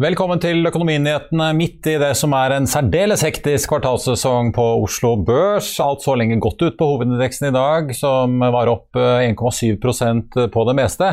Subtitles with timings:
[0.00, 5.74] Velkommen til Økonominyhetene midt i det som er en særdeles hektisk kvartalssesong på Oslo Børs.
[5.84, 10.64] Alt så lenge godt ut på hovedindeksen i dag, som var opp eh, 1,7% på
[10.70, 11.10] det meste.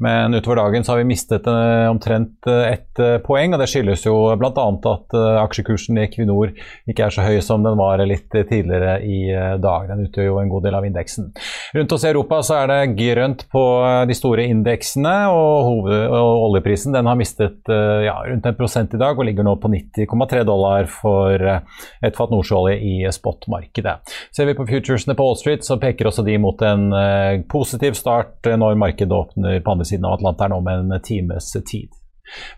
[0.00, 3.66] Men utover dagen så har vi mistet eh, omtrent eh, ett eh, poeng, og det
[3.68, 4.64] skyldes jo bl.a.
[4.94, 6.54] at eh, aksjekursen i Equinor
[6.88, 9.84] ikke er så høy som den var litt tidligere i eh, dag.
[9.92, 11.28] Den utgjør jo en god del av indeksen.
[11.76, 16.48] Rundt oss i Europa så er det grønt på eh, de store indeksene, og, og
[16.48, 19.70] oljeprisen den har mistet eh, ja, rundt en prosent i dag og ligger nå på
[19.72, 21.62] 90,3 dollar for eh,
[22.06, 23.96] et fat nordsjøolje i spotmarkedet.
[24.36, 27.98] Ser vi på futuresene på Wall Street, så peker også de mot en eh, positiv
[27.98, 31.90] start når markedet åpner på andre siden av Atlanteren om en times tid.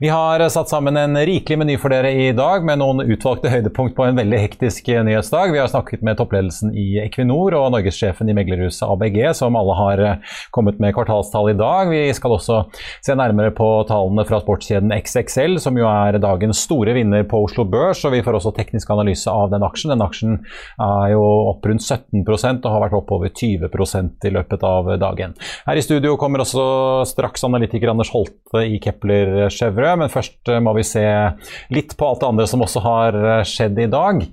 [0.03, 3.95] Vi har satt sammen en rikelig meny for dere i dag, med noen utvalgte høydepunkt
[3.97, 5.53] på en veldig hektisk nyhetsdag.
[5.55, 10.03] Vi har snakket med toppledelsen i Equinor og norgessjefen i meglerhuset ABG, som alle har
[10.55, 11.91] kommet med kvartalstall i dag.
[11.93, 12.63] Vi skal også
[13.05, 17.65] se nærmere på tallene fra sportskjeden XXL, som jo er dagens store vinner på Oslo
[17.69, 18.05] Børs.
[18.07, 19.95] Og vi får også teknisk analyse av den aksjen.
[19.95, 20.39] Den aksjen
[20.83, 21.23] er jo
[21.53, 25.37] opp rundt 17% og har vært opp over 20% i løpet av dagen.
[25.67, 26.65] Her i studio kommer også
[27.09, 31.05] straks analytiker Anders Holte i Kepler Chevrolet, men først eh, må vi se
[31.73, 34.25] litt på alt det andre som også har eh, skjedd i dag.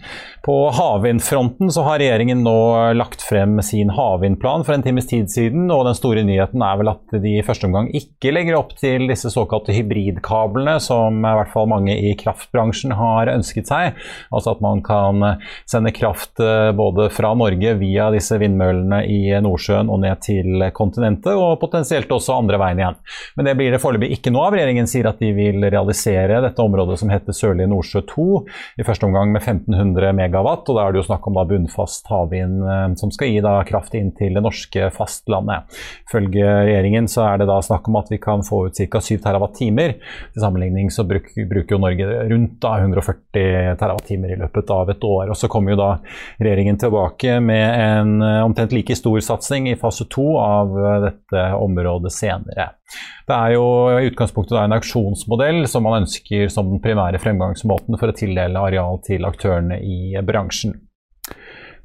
[0.46, 2.56] På havvindfronten så har regjeringen nå
[2.98, 6.92] lagt frem sin havvindplan for en times tid siden, og den store nyheten er vel
[6.94, 11.52] at de i første omgang ikke legger opp til disse såkalte hybridkablene, som i hvert
[11.54, 14.00] fall mange i kraftbransjen har ønsket seg.
[14.34, 15.26] Altså at man kan
[15.70, 21.36] sende kraft eh, både fra Norge via disse vindmøllene i Nordsjøen og ned til kontinentet,
[21.36, 23.00] og potensielt også andre veien igjen.
[23.38, 24.58] Men det blir det foreløpig ikke noe av.
[24.58, 28.28] Regjeringen sier at de vil realisere dette området som heter Sørlige Nordsjø 2,
[28.80, 30.70] i første omgang med 1500 megawatt.
[30.70, 33.58] og Da er det jo snakk om da bunnfast havvind eh, som skal gi da
[33.68, 35.70] kraft inn til det norske fastlandet.
[36.10, 39.02] Ifølge regjeringen så er det da snakk om at vi kan få ut ca.
[39.04, 39.94] 7 TWh.
[40.34, 45.04] Til sammenligning så bruker, bruker jo Norge rundt da 140 TWh i løpet av et
[45.04, 45.30] år.
[45.30, 45.92] og Så kommer jo da
[46.40, 51.48] regjeringen tilbake med en eh, omtrent like stor satsing i fase to av eh, dette
[51.60, 52.72] området senere.
[53.30, 53.66] Det er jo
[54.00, 59.02] i utgangspunktet en auksjonsmodell som man ønsker som den primære fremgangsmåten for å tildele areal
[59.06, 60.78] til aktørene i bransjen.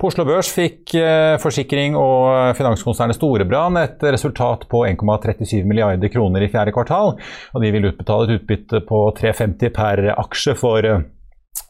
[0.01, 6.43] På Oslo Børs fikk eh, forsikring og finanskonsernet Storebrand et resultat på 1,37 milliarder kroner
[6.43, 7.15] i fjerde kvartal.
[7.55, 10.89] og De vil utbetale et utbytte på 3,50 per aksje for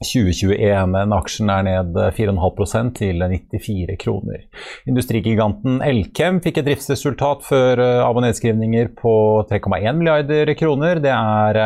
[0.04, 1.14] 2021.
[1.14, 4.44] Aksjen er ned 4,5% til 94 kroner.
[4.90, 9.14] Industrigiganten Elkem fikk et driftsresultat før av- og nedskrivninger på
[9.50, 11.00] 3,1 milliarder kroner.
[11.04, 11.60] Det er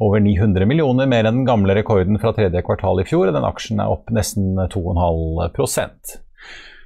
[0.00, 3.32] over 900 millioner mer enn den gamle rekorden fra tredje kvartal i fjor.
[3.32, 6.20] Den aksjen er opp nesten 2,5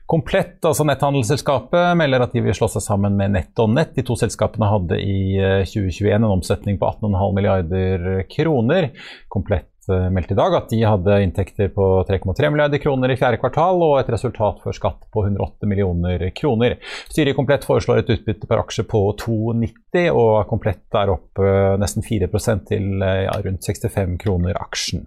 [0.06, 3.90] Komplett, altså netthandelsselskapet, melder at de vil slå seg sammen med Nett og Nett.
[3.96, 5.16] De to selskapene hadde i
[5.66, 8.92] 2021 en omsetning på 18,5 milliarder kroner.
[9.26, 13.82] Komplett meldt i dag at de hadde inntekter på 3,3 milliarder kroner i fjerde kvartal
[13.86, 16.76] og et resultat før skatt på 108 millioner kroner.
[17.10, 21.42] Styret i Komplett foreslår et utbytte per aksje på 2,90, og Komplett er opp
[21.80, 25.06] nesten 4% til ja, rundt 65 kroner aksjen.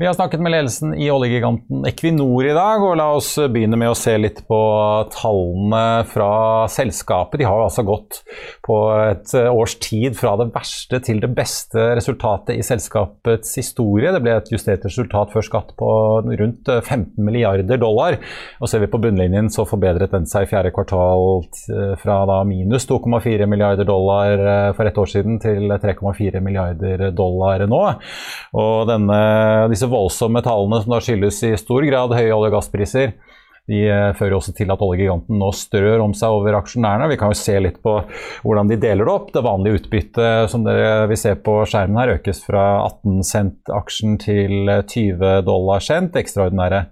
[0.00, 3.90] Vi har snakket med ledelsen i oljegiganten Equinor i dag, og la oss begynne med
[3.92, 4.60] å se litt på
[5.12, 6.30] tallene fra
[6.72, 7.42] selskapet.
[7.42, 8.22] De har altså gått
[8.64, 14.14] på et års tid fra det verste til det beste resultatet i selskapets historie.
[14.14, 15.90] Det ble et justert resultat før skatt på
[16.24, 18.16] rundt 15 milliarder dollar.
[18.56, 21.44] Og ser vi på bunnlinjen, så forbedret den seg i fjerde kvartal
[22.00, 27.84] fra minus 2,4 milliarder dollar for et år siden til 3,4 milliarder dollar nå.
[28.64, 29.22] Og denne,
[29.68, 33.14] disse voldsomme tallene som da skyldes i stor grad høye olje- og gasspriser,
[33.70, 37.10] de eh, fører også til at oljegiganten nå strør om seg over aksjonærene.
[37.12, 37.96] Vi kan jo se litt på
[38.42, 39.28] hvordan de deler det opp.
[39.34, 44.18] Det vanlige utbyttet som dere vil se på skjermen her, økes fra 18 cent aksjen
[44.22, 46.18] til 20 dollar cent.
[46.18, 46.86] Ekstraordinære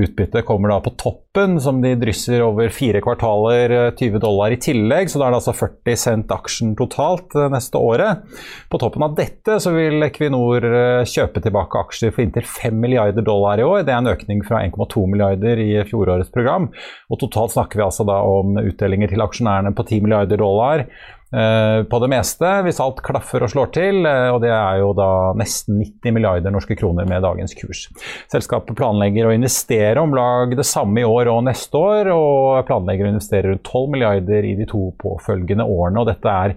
[0.00, 4.56] utbyttet kommer da på toppen, som de drysser over fire kvartaler, 20 eh, dollar i
[4.56, 5.10] tillegg.
[5.12, 8.24] Så da er det altså 40 cent aksjen totalt uh, neste året.
[8.72, 10.64] På toppen av dette så vil Equinor
[11.04, 13.84] kjøpe tilbake aksjer for inntil 5 milliarder dollar i år.
[13.84, 16.70] Det er en økning fra 1,2 milliarder i fjorårets program.
[17.12, 20.86] Og totalt snakker vi altså da om utdelinger til aksjonærene på 10 milliarder dollar.
[21.34, 24.04] Eh, på det meste, hvis alt klaffer og slår til.
[24.06, 27.88] Eh, og det er jo da nesten 90 milliarder norske kroner med dagens kurs.
[28.30, 33.08] Selskapet planlegger å investere om lag det samme i år og neste år, og planlegger
[33.08, 36.04] å investere rundt 12 milliarder i de to påfølgende årene.
[36.04, 36.54] og Dette er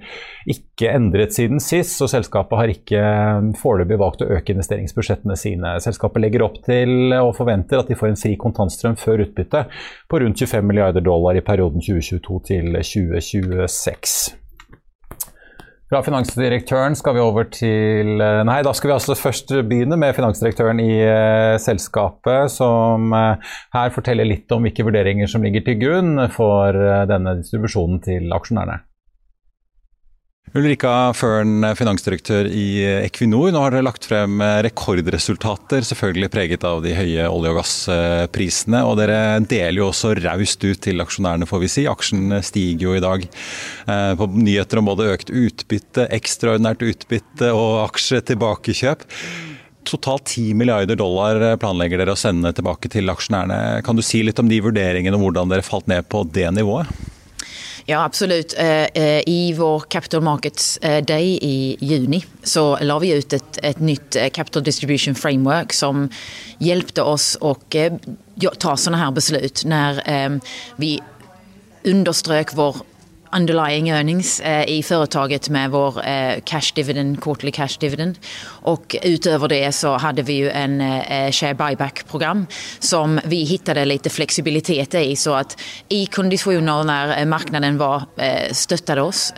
[0.54, 3.02] ikke endret siden sist, så selskapet har ikke
[3.58, 5.74] foreløpig valgt å øke investeringsbudsjettene sine.
[5.82, 9.66] Selskapet legger opp til og forventer at de får en fri kontantstrøm før utbytte
[10.10, 14.49] på rundt 25 milliarder dollar i perioden 2022 til 2026.
[15.90, 20.14] Fra finansdirektøren skal vi over til eh, Nei, da skal vi altså først begynne med
[20.14, 25.80] finansdirektøren i uh, selskapet, som uh, her forteller litt om hvilke vurderinger som ligger til
[25.82, 28.84] grunn for uh, denne distribusjonen til aksjonærene.
[30.58, 33.52] Ulrika Førn, finansdirektør i Equinor.
[33.54, 38.80] Nå har dere lagt frem rekordresultater, selvfølgelig preget av de høye olje- og gassprisene.
[38.90, 41.84] Og dere deler jo også raust ut til aksjonærene, får vi si.
[41.92, 47.84] Aksjen stiger jo i dag eh, på nyheter om både økt utbytte, ekstraordinært utbytte og
[47.84, 49.06] aksjetilbakekjøp.
[49.86, 53.86] Totalt 10 milliarder dollar planlegger dere å sende tilbake til aksjonærene.
[53.86, 56.90] Kan du si litt om de vurderingene og hvordan dere falt ned på det nivået?
[57.90, 58.54] Ja, absolut.
[58.58, 63.60] Eh, eh, I vår Capital Markets eh, Day i juni så la vi ut ett,
[63.64, 66.10] et nytt Capital Distribution Framework som
[66.58, 67.76] hjälpte oss att
[68.60, 70.40] ta sådana här beslut när
[70.76, 71.00] vi
[71.84, 72.76] underströk vår
[73.32, 78.20] underlying earnings eh, i företaget med vår eh, cash dividend, quarterly cash dividend.
[78.46, 82.48] Och utöver det så hade vi ju en eh, share buyback-program
[82.80, 88.04] som vi hittade lite flexibilitet i så att i konditioner när marknaden var,
[88.52, 89.34] stöttade oss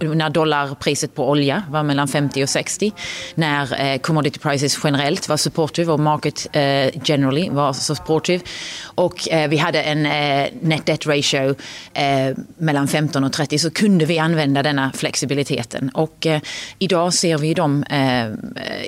[0.00, 2.92] när dollarpriset på olja var mellan 50 och 60,
[3.34, 8.44] när eh, commodity prices generellt var supportive och market eh, generally var supportive
[8.84, 10.02] och eh, vi hade en
[10.60, 11.54] net debt ratio
[12.56, 15.90] mellan 15 och 30 så kunde vi använda denna flexibiliteten.
[15.94, 16.26] Och
[16.78, 17.84] idag ser vi de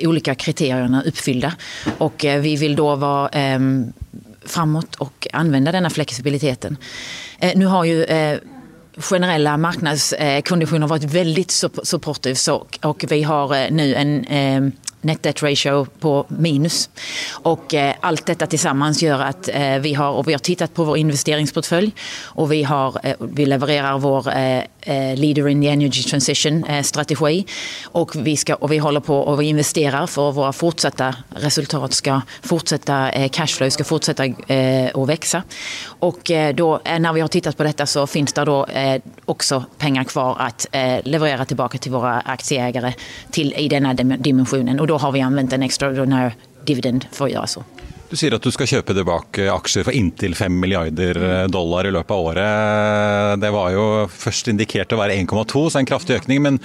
[0.01, 1.53] olika kriterierna uppfyllda
[1.97, 3.29] och vi vill då vara
[4.45, 6.77] framåt och använda denna flexibiliteten.
[7.55, 8.05] Nu har ju
[8.97, 11.51] generella marknadskonditioner varit väldigt
[11.83, 12.35] supportive
[12.81, 14.73] och vi har eh, nu en eh,
[15.03, 16.89] net debt ratio på minus.
[17.31, 20.83] Och eh, allt detta tillsammans gör att eh, vi har, och vi har tittat på
[20.83, 21.91] vår investeringsportfölj
[22.23, 27.37] och vi, har, eh, vi levererar vår eh, eh, Leader in the Energy Transition-strategi.
[27.37, 27.45] Eh,
[27.91, 32.21] och, vi ska, vi håller på och vi investerar för att våra fortsatta resultat ska
[32.41, 34.23] fortsätta, cashflow ska fortsätta
[34.93, 35.43] att växa.
[35.85, 38.67] Och då, när vi har tittat på detta så finns det då
[39.25, 40.67] också pengar kvar att
[41.03, 42.93] leverera tillbaka till våra aktieägare
[43.31, 44.79] till, i denna dimensionen.
[44.79, 46.35] Och då har vi använt en extraordinär
[46.65, 47.63] dividend for å gjøre så.
[48.13, 51.93] Du sier at du skal kjøpe tilbake aksjer for inntil 5 milliarder eh, dollar i
[51.95, 53.39] løpet av året.
[53.41, 56.43] Det var jo først indikert å være 1,2, så en kraftig økning.
[56.45, 56.59] Men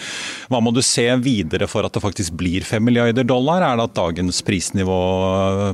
[0.53, 3.65] hva må du se videre for at det faktisk blir 5 milliarder dollar?
[3.65, 4.99] Er det at dagens prisnivå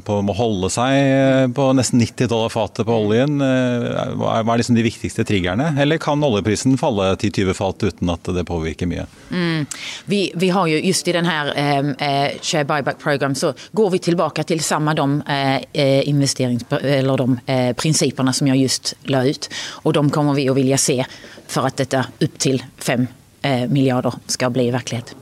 [0.07, 3.43] på, må holde seg på nesten 90 dollar fatet på oljen?
[3.43, 5.73] Eh, hva er liksom de viktigste triggerne?
[5.83, 9.09] Eller kan oljeprisen falle 10-20 fat uten at det påvirker mye?
[9.35, 9.67] Mm.
[10.07, 14.05] Vi, vi, har jo just i denne eh, eh, share buyback program så går vi
[14.13, 19.51] tilbake til samme dom eh, Eh, eller de eh, principerna som jag just la ut.
[19.71, 21.05] Och de kommer vi att vilja se
[21.47, 23.07] för att detta upp till 5
[23.43, 25.15] eh, miljarder skal bli virkelighet.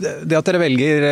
[0.00, 1.04] Det at dere velger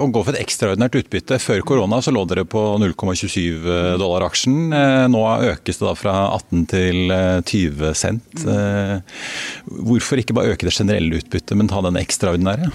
[0.00, 4.72] å gå for et ekstraordinært utbytte Før korona så lå dere på 0,27 dollar aksjen.
[5.12, 8.46] Nå økes det da fra 18 til 20 cent.
[9.66, 12.70] Hvorfor ikke bare øke det generelle utbyttet, men ta den ekstraordinære?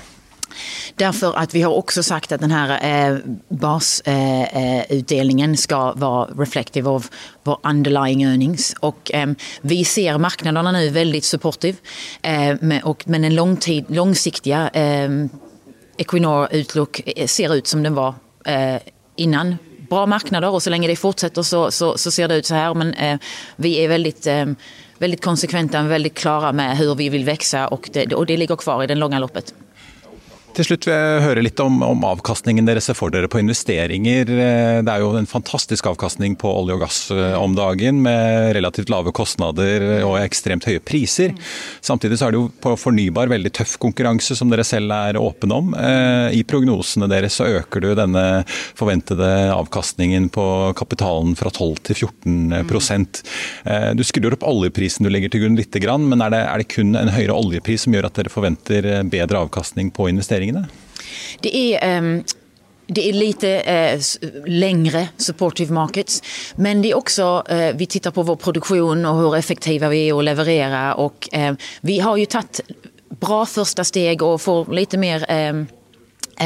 [0.96, 3.18] Därför att vi har också sagt att den här eh,
[3.50, 7.06] basutdelningen eh, ska vara reflective av
[7.44, 8.75] vår underlying earnings.
[8.80, 9.28] Och eh,
[9.62, 11.78] vi ser marknaderna nu väldigt supportive.
[12.22, 12.56] Eh,
[13.06, 13.36] men den
[13.88, 15.10] långsiktiga eh,
[15.98, 18.14] Equinor Outlook eh, ser ut som den var
[18.46, 18.82] eh,
[19.16, 19.58] innan.
[19.90, 22.74] Bra marknader och så länge det fortsätter så, så, så ser det ut så här.
[22.74, 23.20] Men eh,
[23.56, 24.28] vi är väldigt
[24.98, 28.84] väldigt konsekventa och väldigt klara med hur vi vill växa och det, det ligger kvar
[28.84, 29.54] i det långa loppet.
[30.56, 34.30] Til slutt vil jeg høre litt om, om, avkastningen dere ser for dere på investeringer.
[34.32, 38.54] Eh, det er jo en fantastisk avkastning på olje og gass eh, om dagen, med
[38.56, 41.34] relativt lave kostnader og ekstremt høye priser.
[41.84, 45.58] Samtidig så er det jo på fornybar veldig tøff konkurranse, som dere selv er åpne
[45.58, 45.74] om.
[45.76, 48.24] Eh, I prognosene deres så øker du denne
[48.80, 50.48] forventede avkastningen på
[50.80, 53.22] kapitalen fra 12 til 14%
[53.98, 56.96] Du skrur opp oljeprisen du legger til grunn litt, men er det, er det kun
[56.96, 60.45] en høyere oljepris som gjør at dere forventer bedre avkastning på investering?
[60.46, 60.68] Investeringene?
[61.44, 61.98] Det er...
[61.98, 62.24] um
[62.88, 64.00] det är lite eh,
[64.46, 66.24] längre supportive markets.
[66.56, 70.18] Men det är också, eh, vi tittar på vår produktion och hur effektiva vi är
[70.18, 70.96] att leverera.
[70.96, 72.62] Och, eh, vi har ju tagit
[73.20, 75.66] bra första steg och får lite mer ehm, eh,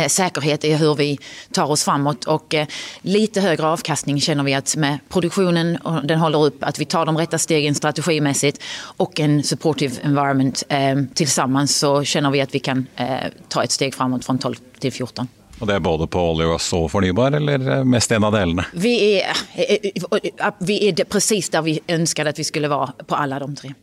[0.07, 1.17] säkerhet i hur vi
[1.51, 2.67] tar oss framåt och eh,
[3.01, 7.05] lite högre avkastning känner vi att med produktionen och den håller upp, att vi tar
[7.05, 8.63] de rätta stegen strategimässigt
[8.97, 13.07] och en supportive environment eh, tillsammans så känner vi att vi kan eh,
[13.47, 15.27] ta ett steg framåt från 12 till 14.
[15.59, 18.63] Og Det er både på olje, gass og fornybar, eller mest en av delene?
[18.71, 23.15] Vi er, eh, eh, vi er precis der vi ønsket at vi skulle være på
[23.15, 23.73] alle de tre.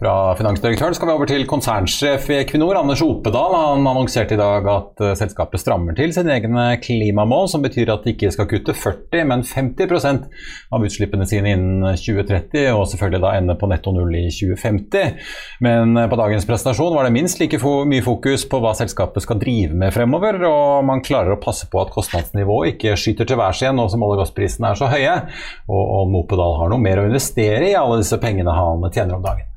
[0.00, 3.52] Fra finansdirektøren skal vi over til konsernsjef i Equinor, Anders Opedal.
[3.52, 8.06] Han annonserte i dag at uh, selskapet strammer til sine egne klimamål, som betyr at
[8.06, 10.24] de ikke skal kutte 40, men 50%
[10.72, 15.20] av utslippene sine innen 2030, og selvfølgelig da ende på netto null i 2050.
[15.68, 19.42] Men uh, på dagens presentasjon var det minst like mye fokus på hva selskapet skal
[19.44, 23.60] drive med fremover, og man klarer å passe på at kostnadsnivået ikke skyter til værs
[23.60, 25.20] igjen nå som olje- og gassprisene er så høye,
[25.68, 29.28] og om Opedal har noe mer å investere i alle disse pengene han tjener om
[29.28, 29.49] dagen.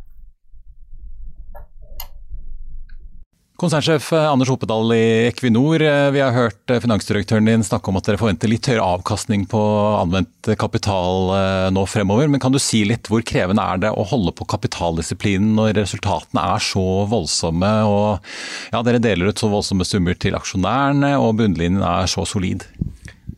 [3.53, 7.99] Konsernsjef eh, Anders Hopedal i Equinor, eh, vi har hørt eh, finansdirektøren din snakke om
[7.99, 9.61] at dere forventer litt høyere avkastning på
[9.99, 11.29] anvendt kapital
[11.75, 12.31] nå fremover.
[12.33, 16.47] Men kan du si litt hvor krevende er det å holde på kapitaldisiplinen når resultatene
[16.55, 17.71] er så voldsomme?
[17.85, 22.65] og ja, Dere deler ut så voldsomme summer til aksjonærene, og bunnlinjen er så solid?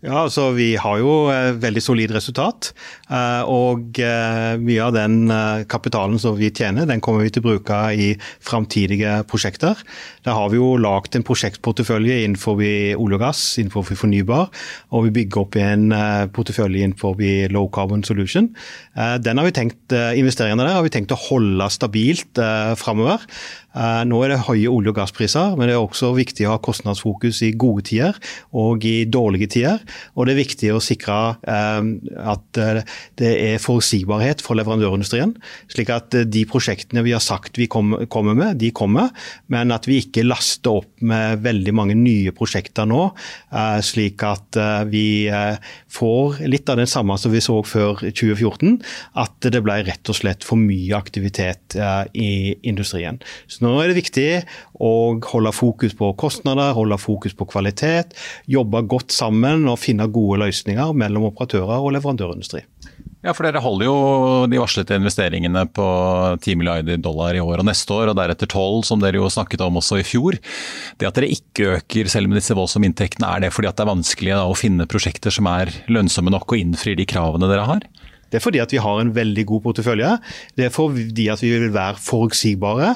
[0.03, 2.71] Ja, altså Vi har jo eh, veldig solid resultat.
[3.07, 5.31] Eh, og eh, mye av den
[5.71, 8.09] kapitalen som vi tjener, den kommer vi til å bruke i
[8.43, 9.79] framtidige prosjekter.
[10.25, 14.49] Der har vi jo lagd en prosjektportefølje innenfor olje og gass, innenfor fornybar.
[14.91, 15.93] Og vi bygger opp en
[16.35, 17.21] portefølje innenfor
[17.53, 18.49] low carbon solution.
[18.95, 22.41] Den har vi tenkt, Investeringene der har vi tenkt å holde stabilt
[22.79, 23.23] framover.
[23.75, 26.61] Eh, nå er det høye olje- og gasspriser, men det er også viktig å ha
[26.63, 28.15] kostnadsfokus i gode tider
[28.55, 29.83] og i dårlige tider.
[30.15, 31.89] Og det er viktig å sikre eh,
[32.23, 32.81] at eh,
[33.19, 35.35] det er forutsigbarhet for leverandørindustrien.
[35.71, 39.11] Slik at de prosjektene vi har sagt vi kommer med, de kommer.
[39.51, 43.09] Men at vi ikke laster opp med veldig mange nye prosjekter nå.
[43.85, 44.57] Slik at
[44.89, 45.27] vi
[45.91, 48.79] får litt av det samme som vi så før 2014.
[49.21, 51.77] At det ble rett og slett for mye aktivitet
[52.15, 53.19] i industrien.
[53.47, 54.29] Så nå er det viktig
[54.79, 54.91] å
[55.31, 58.15] holde fokus på kostnader, holde fokus på kvalitet,
[58.51, 62.65] jobbe godt sammen og finne gode løsninger mellom operatører og leverandørindustri.
[63.25, 63.93] Ja, for Dere holder jo
[64.51, 65.85] de varslede investeringene på
[66.37, 69.63] 10 milliarder dollar i år og neste år, og deretter 12, som dere jo snakket
[69.65, 70.37] om også i fjor.
[71.01, 73.89] Det at dere ikke øker selv med disse voldsomme inntektene, er det fordi det er
[73.89, 77.89] vanskelig da, å finne prosjekter som er lønnsomme nok og innfrir de kravene dere har?
[78.35, 80.09] Det er fordi at vi har en veldig god portefølje.
[80.59, 82.89] Det er fordi at vi vil være forutsigbare.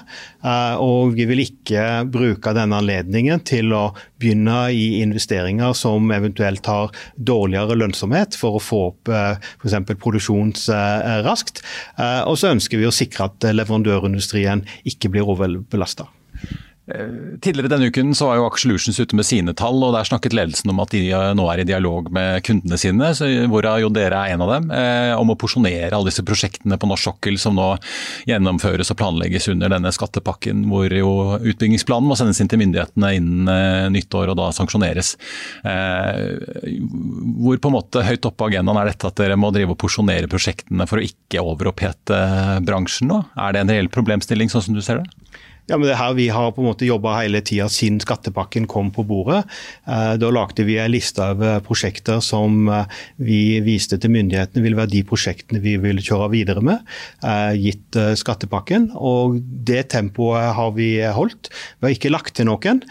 [0.44, 3.86] Eh, og vi vil ikke bruke denne anledningen til å
[4.20, 9.80] begynne i investeringer som eventuelt har dårligere lønnsomhet for å få opp eh, f.eks.
[9.96, 11.64] produksjon eh, raskt.
[12.28, 16.10] Og så ønsker vi å sikre at leverandørindustrien ikke blir overbelasta.
[16.90, 20.34] Eh, tidligere denne uken så var jo Aksjelutions ute med sine tall, og der snakket
[20.34, 23.12] ledelsen om at de eh, nå er i dialog med kundene sine,
[23.52, 26.90] hvorav jo dere er en av dem, eh, om å porsjonere alle disse prosjektene på
[26.90, 27.68] norsk sokkel som nå
[28.30, 33.94] gjennomføres og planlegges under denne skattepakken, hvor jo utbyggingsplanen må sendes inn til myndighetene innen
[33.94, 35.14] nyttår og da sanksjoneres.
[35.64, 39.82] Hvor på en måte høyt oppe på agendaen er dette at dere må drive og
[39.82, 42.20] porsjonere prosjektene for å ikke overopphete
[42.68, 43.24] bransjen nå?
[43.40, 45.29] Er det en reell problemstilling sånn som du ser det?
[45.70, 48.66] Ja, men det er her Vi har på en måte jobba hele tida siden skattepakken
[48.70, 49.44] kom på bordet.
[49.86, 52.88] Eh, da lagde vi en liste over prosjekter som eh,
[53.22, 56.82] vi viste til myndighetene vil være de prosjektene vi vil kjøre videre med,
[57.22, 58.90] eh, gitt skattepakken.
[58.98, 59.38] Og
[59.70, 61.52] Det tempoet har vi holdt.
[61.80, 62.82] Vi har ikke lagt til noen.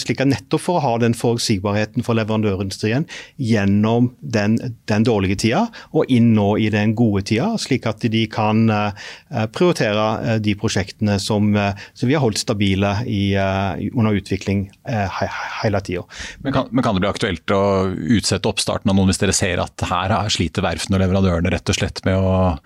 [0.00, 3.06] slik at Nettopp for å ha den forutsigbarheten for leverandørindustrien
[3.38, 4.56] gjennom den,
[4.88, 8.66] den dårlige tida og inn nå i den gode tida, slik at de kan
[9.52, 11.52] prioritere de prosjektene som,
[11.94, 15.28] som vi har holdt stabile i, uh, under utvikling uh, he
[15.62, 16.04] hele tida.
[16.44, 17.62] Men, men, kan det bli aktuelt å
[18.18, 21.78] utsette oppstarten av noen hvis dere ser at her sliter verftene og leverandørene rett og
[21.78, 22.56] slett med å,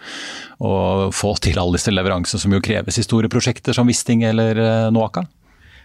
[0.60, 0.72] å
[1.14, 4.88] få til alle disse leveransene som jo kreves i store prosjekter som Wisting eller uh,
[4.94, 5.26] Noaka?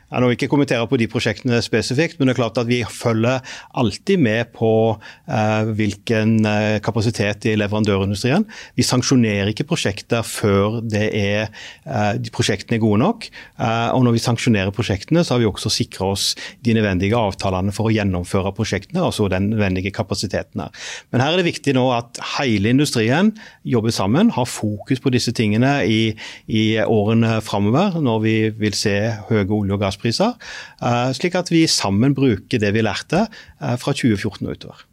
[0.05, 3.41] Jeg vil ikke kommentere på de prosjektene spesifikt, men det er klart at vi følger
[3.73, 8.45] alltid med på eh, hvilken eh, kapasitet i leverandørindustrien.
[8.77, 11.49] Vi sanksjonerer ikke prosjekter før er,
[11.89, 13.25] eh, prosjektene er gode nok.
[13.57, 16.27] Eh, og når vi sanksjonerer prosjektene, så har vi også sikra oss
[16.61, 20.85] de nødvendige avtalene for å gjennomføre prosjektene, altså den nødvendige kapasiteten her.
[21.09, 23.33] Men her er det viktig nå at hele industrien
[23.65, 26.13] jobber sammen, har fokus på disse tingene i,
[26.45, 28.95] i årene framover, når vi vil se
[29.31, 30.35] høye olje- og gasspriser gasspriser,
[30.81, 33.27] eh, slik at vi sammen bruker det vi lærte
[33.61, 34.83] eh, fra 2014 og utover.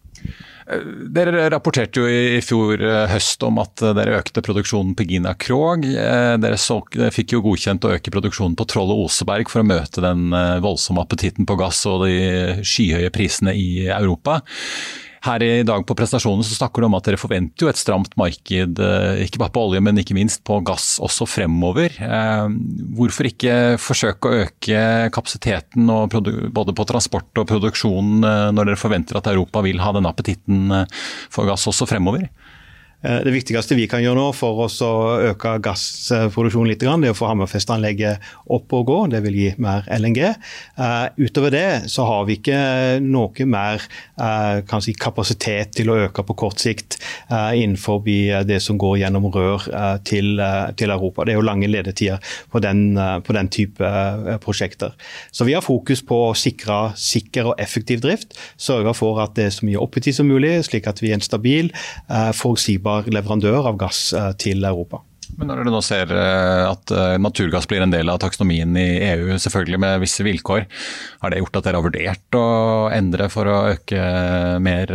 [0.70, 0.82] Eh,
[1.12, 2.78] dere rapporterte jo i fjor
[3.10, 5.84] høst om at dere økte produksjonen på Gina Krog.
[5.84, 10.30] Dere fikk jo godkjent å øke produksjonen på Troll og Oseberg for å møte den
[10.62, 14.40] voldsomme appetitten på gass og de skyhøye prisene i Europa.
[15.22, 18.16] Her i dag på prestasjonen så snakker du om at dere forventer jo et stramt
[18.18, 21.94] marked, eh, ikke bare på olje, men ikke minst på gass også fremover.
[21.94, 22.56] Eh,
[22.98, 24.80] hvorfor ikke forsøke å øke
[25.14, 30.10] kapasiteten både på transport og produksjon eh, når dere forventer at Europa vil ha den
[30.10, 30.74] appetitten
[31.30, 32.26] for gass også fremover?
[33.02, 34.92] Eh, det viktigste vi kan gjøre nå for oss å
[35.32, 38.22] øke gassproduksjonen litt, det er å få Hammerfest-anlegget
[38.54, 38.98] opp og gå.
[39.12, 40.20] Det vil gi mer LNG.
[40.22, 46.24] Eh, utover det så har vi ikke noe mer eh, si, kapasitet til å øke
[46.26, 46.98] på kort sikt
[47.32, 48.02] innenfor
[48.46, 49.64] det som går gjennom rør
[50.06, 50.40] til,
[50.78, 51.24] til Europa.
[51.24, 52.94] Det er jo lange ledetider på den,
[53.24, 53.88] på den, type
[54.42, 54.92] prosjekter.
[55.34, 58.36] Så vi har fokus på å sikre sikker og effektiv drift.
[58.60, 61.24] Sørge for at det er så mye oppetid som mulig, slik at vi er en
[61.24, 61.72] stabil,
[62.38, 65.02] forutsigbar fornybar leverandør av gass eh, til Europa.
[65.38, 69.00] Men når dere nå ser eh, at eh, naturgass blir en del av taksonomien i
[69.12, 70.66] EU, selvfølgelig med visse vilkår,
[71.22, 74.02] har det gjort at dere har vurdert å endre for å øke
[74.60, 74.92] mer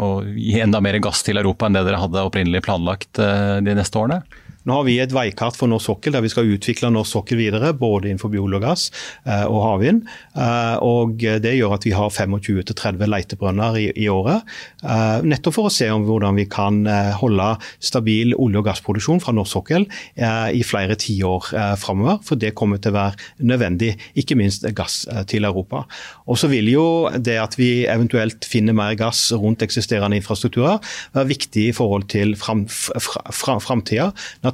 [0.00, 4.00] og gi enda mer gass til Europa enn det dere hadde opprinnelig planlagt de neste
[4.00, 4.22] årene?
[4.64, 7.74] Nå har vi et veikart for norsk sokkel der vi skal utvikle norsk sokkel videre,
[7.76, 8.84] både innenfor biologass og gass
[9.26, 10.04] eh, og havvind.
[10.38, 14.44] Eh, og det gjør at vi har 25-30 leitebrønner i, i året.
[14.82, 16.82] Eh, nettopp for å se om hvordan vi kan
[17.18, 17.50] holde
[17.82, 19.84] stabil olje- og gassproduksjon fra norsk sokkel
[20.16, 21.48] i flere tiår
[21.80, 22.20] framover.
[22.26, 25.84] For det kommer til å være nødvendig, ikke minst gass til Europa.
[26.30, 30.80] Og så vil jo det at vi eventuelt finner mer gass rundt eksisterende infrastrukturer,
[31.16, 32.92] være viktig i forhold til framtida.
[33.34, 33.82] Fram, fram,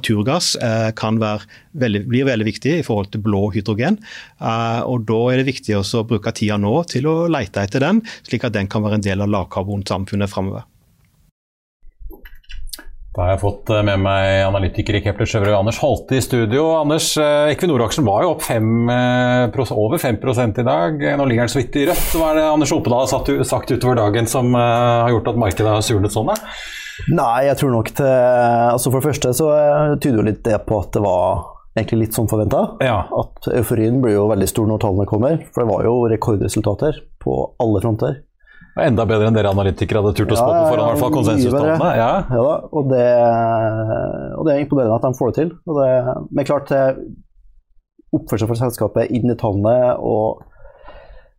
[0.01, 0.89] naturgass eh,
[1.21, 1.45] være
[1.77, 3.99] veldig, blir veldig viktig i forhold til blå hydrogen.
[4.41, 8.01] Eh, og Da er det viktig å bruke tida nå til å lete etter den,
[8.25, 10.67] slik at den kan være en del av lavkarbonsamfunnet framover.
[13.11, 16.69] Da har jeg fått eh, med meg analytiker i Kepler Sjøvrøy, Anders Holte i studio.
[16.79, 20.21] Anders, Equinor-aksjen var jo opp 5%, over 5
[20.63, 21.07] i dag.
[21.19, 22.13] Nå ligger den så vidt i rødt.
[22.15, 25.83] Hva er det Anders Opedal har sagt utover dagen som har gjort at markedet har
[25.85, 26.31] surnet sånn?
[26.31, 26.55] Da?
[27.09, 29.49] Nei, jeg tror nok til altså For det første så
[29.97, 32.65] tyder jo litt det på at det var egentlig litt som forventa.
[32.83, 33.05] Ja.
[33.15, 35.39] At euforien blir jo veldig stor når tallene kommer.
[35.53, 38.19] For det var jo rekordresultater på alle fronter.
[38.79, 41.89] Enda bedre enn dere analytikere hadde turt å spå på foran, i hvert fall konsensustallene.
[41.99, 42.11] Ja.
[42.31, 43.07] ja da, og det,
[44.37, 45.51] og det, er imponerende at de får det til.
[45.79, 45.89] Det,
[46.31, 46.71] men klart,
[48.15, 50.45] oppførselen for selskapet inn i tallene og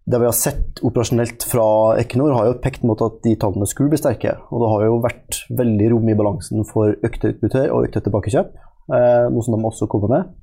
[0.04, 1.66] det vi har sett operasjonelt fra
[2.00, 4.34] Equinor, har jo pekt mot at de tallene skulle bli sterke.
[4.50, 8.50] Og det har jo vært veldig rom i balansen for økte utbytter og økte tilbakekjøp,
[8.96, 10.34] eh, noe som de også kommer med.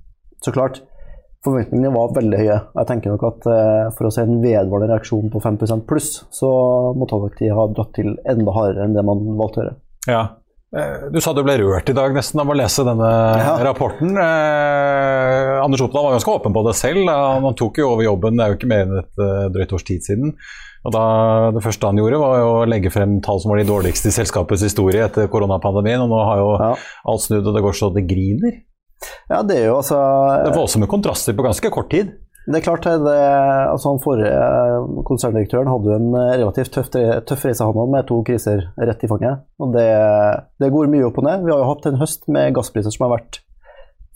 [0.45, 0.79] Så klart,
[1.43, 2.59] forventningene var veldig høye.
[2.79, 6.49] Jeg tenker nok at eh, for å se en vedvarende reaksjon på 5 pluss, så
[6.95, 9.79] må nok ha dratt til enda hardere enn det man valgte å gjøre.
[10.07, 10.23] Ja,
[10.69, 13.09] du sa du ble rørt i dag nesten av å lese denne
[13.41, 13.55] ja.
[13.65, 14.11] rapporten.
[14.21, 17.09] Eh, Anders Oppdal var ganske åpen på det selv.
[17.09, 19.87] Han tok jo over jobben, det er jo ikke mer enn et uh, drøyt års
[19.87, 20.35] tid siden.
[20.85, 21.03] Og da,
[21.55, 24.63] Det første han gjorde, var å legge frem tall som var de dårligste i selskapets
[24.63, 26.05] historie etter koronapandemien.
[26.05, 26.71] Og nå har jo ja.
[27.11, 28.61] alt snudd, og det går så det griner.
[29.31, 29.97] Ja, Det er jo altså
[30.43, 32.13] Det er voldsomme kontraster på ganske kort tid.
[32.49, 33.17] Det er klart, det,
[33.69, 38.07] altså han forrige eh, konserndirektøren hadde jo en eh, relativt tøff, tøff reise han med
[38.09, 39.43] to kriser rett i fanget.
[39.61, 39.85] Og det,
[40.57, 41.45] det, går mye opp og ned.
[41.45, 43.43] Vi har jo hatt en høst med gasspriser som har vært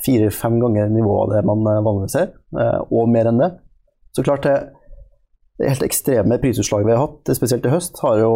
[0.03, 2.33] fire-fem ganger nivået av det man vanligvis ser,
[2.91, 3.53] og mer enn det.
[4.11, 4.57] Så klart det,
[5.61, 8.31] det helt ekstreme prisutslaget vi har hatt, spesielt i høst, har jo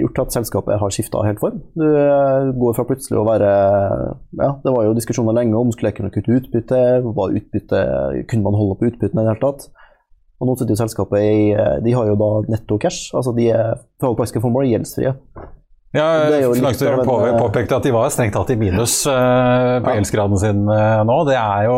[0.00, 1.58] gjort at selskapet har skifta helt form.
[1.76, 1.84] Du
[2.62, 3.50] går fra plutselig å være
[4.40, 7.82] Ja, det var jo diskusjoner lenge om skulle jeg kunne kutte utbytte, var utbytte,
[8.30, 9.68] kunne man holde på utbyttene i det hele tatt?
[10.40, 11.42] Og nå sitter jo selskapet i
[11.84, 15.12] De har jo da netto cash, altså de er for alle gjeldsfrie.
[15.92, 16.06] Ja,
[16.54, 20.62] Finansdirektøren på, eh, påpekte at de var strengt tatt i minus uh, på gjeldsgraden sin
[20.64, 21.16] uh, nå.
[21.28, 21.74] Det er jo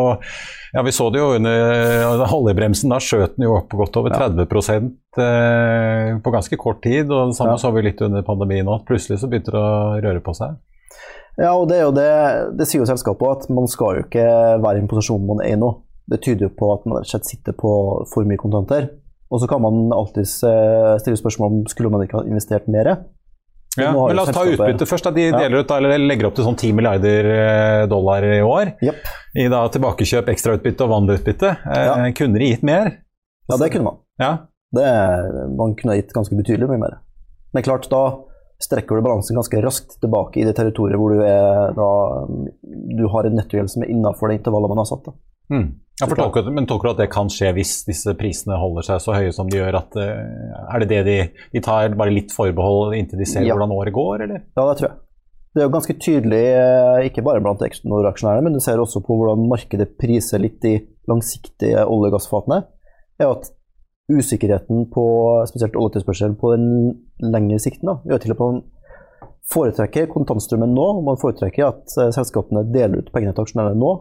[0.74, 2.94] ja, Vi så det jo under oljebremsen.
[2.94, 7.10] Da skjøt den jo opp godt over 30 uh, på ganske kort tid.
[7.10, 7.62] og Det samme ja.
[7.62, 8.84] så vi litt under pandemien òg.
[8.86, 10.60] Plutselig så begynte det å røre på seg.
[11.34, 12.10] Ja, og det er jo det,
[12.54, 14.28] det sier jo selskapet at man skal jo ikke
[14.62, 15.72] være i en posisjon man er i nå.
[16.06, 17.74] Det tyder jo på at man rett sitter på
[18.12, 18.92] for mye kontanter.
[19.34, 22.94] Og så kan man alltid stille spørsmål om skulle man ikke ha investert mer.
[23.80, 25.08] Ja, men La oss ta utbytte først.
[25.08, 25.12] Da.
[25.14, 28.74] De deler ut, eller legger opp til sånn 10 milliarder eh, dollar i år.
[28.84, 29.08] Yep.
[29.42, 31.54] I da tilbakekjøp, ekstrautbytte og vandreutbytte.
[31.64, 31.96] Eh, ja.
[32.18, 32.92] Kunne de gitt mer?
[33.50, 33.98] Ja, det kunne man.
[34.22, 34.30] Ja.
[34.74, 34.86] Det,
[35.58, 37.00] man kunne gitt ganske betydelig mye mer.
[37.54, 38.04] Men klart, da
[38.62, 41.88] strekker du balansen ganske raskt tilbake i det territoriet hvor du, er, da,
[42.98, 45.10] du har en nettogjeld som er innafor det intervallet man har satt.
[45.52, 45.66] Mm.
[46.00, 49.14] Ja, tolker, men tolker du at det kan skje hvis disse prisene holder seg så
[49.14, 49.76] høye som de gjør?
[49.78, 51.16] At, uh, er det det de,
[51.52, 53.54] de, tar bare litt forbehold inntil de ser ja.
[53.54, 54.42] hvordan året går, eller?
[54.56, 54.96] Ja, det tror jeg.
[55.54, 59.14] Det er jo ganske tydelig, eh, ikke bare blant Equinor-aksjonærene, men du ser også på
[59.20, 62.64] hvordan markedet priser litt de langsiktige olje- og gassfatene,
[63.22, 63.52] er at
[64.10, 65.04] usikkerheten på
[65.46, 66.66] spesielt oljetilspørsel på den
[67.22, 68.58] lengre sikten da, gjør til at man
[69.54, 73.92] foretrekker kontantstrømmen nå, og man foretrekker at eh, selskapene deler ut pengene til aksjonærene nå,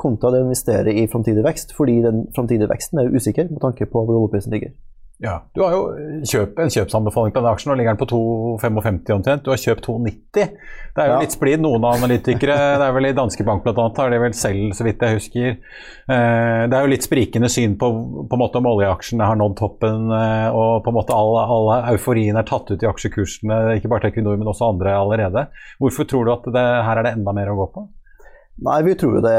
[0.00, 3.88] kontra det å investere i framtidig vekst, fordi den framtidige veksten er usikker med tanke
[3.90, 4.72] på hvor oljeprisen ligger.
[5.22, 5.82] Ja, Du har jo
[6.26, 9.44] kjøp, en kjøpsanbefaling på denne aksjen, nå ligger den på 2,55 omtrent.
[9.46, 10.32] Du har kjøpt 2,90.
[10.34, 11.20] Det er jo ja.
[11.22, 11.62] litt splid.
[11.62, 15.04] Noen analytikere, det er vel i Danske Bank bl.a., har de vel selv, så vidt
[15.06, 15.54] jeg husker.
[16.10, 17.92] Eh, det er jo litt sprikende syn på,
[18.26, 21.70] på en måte om oljeaksjene har nådd toppen, eh, og på en måte all, all
[21.94, 25.46] euforien er tatt ut i aksjekursene, ikke bare til Equinor, men også andre allerede.
[25.78, 27.86] Hvorfor tror du at det, her er det enda mer å gå på?
[28.60, 29.32] Nei, vi tror jo det.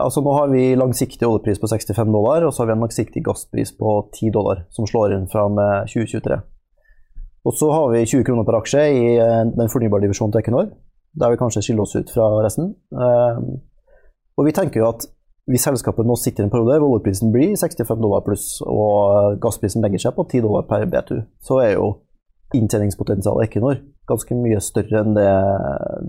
[0.00, 3.22] Altså, nå har vi langsiktig oljepris på 65 dollar, og så har vi en langsiktig
[3.26, 6.38] gasspris på 10 dollar, som slår inn fra med 2023.
[7.46, 10.72] Og så har vi 20 kroner per aksje i eh, den fornybare divisjonen til Equinor,
[11.14, 12.72] der vi kanskje skiller oss ut fra resten.
[12.90, 13.44] Eh,
[14.36, 15.06] og vi tenker jo at
[15.46, 19.84] hvis selskapet nå sitter i en periode hvor oljeprisen blir 65 dollar pluss, og gassprisen
[19.84, 21.92] legger seg på 10 dollar per BTU, så er jo
[22.56, 23.78] inntjeningspotensialet Equinor
[24.10, 25.30] ganske mye større enn det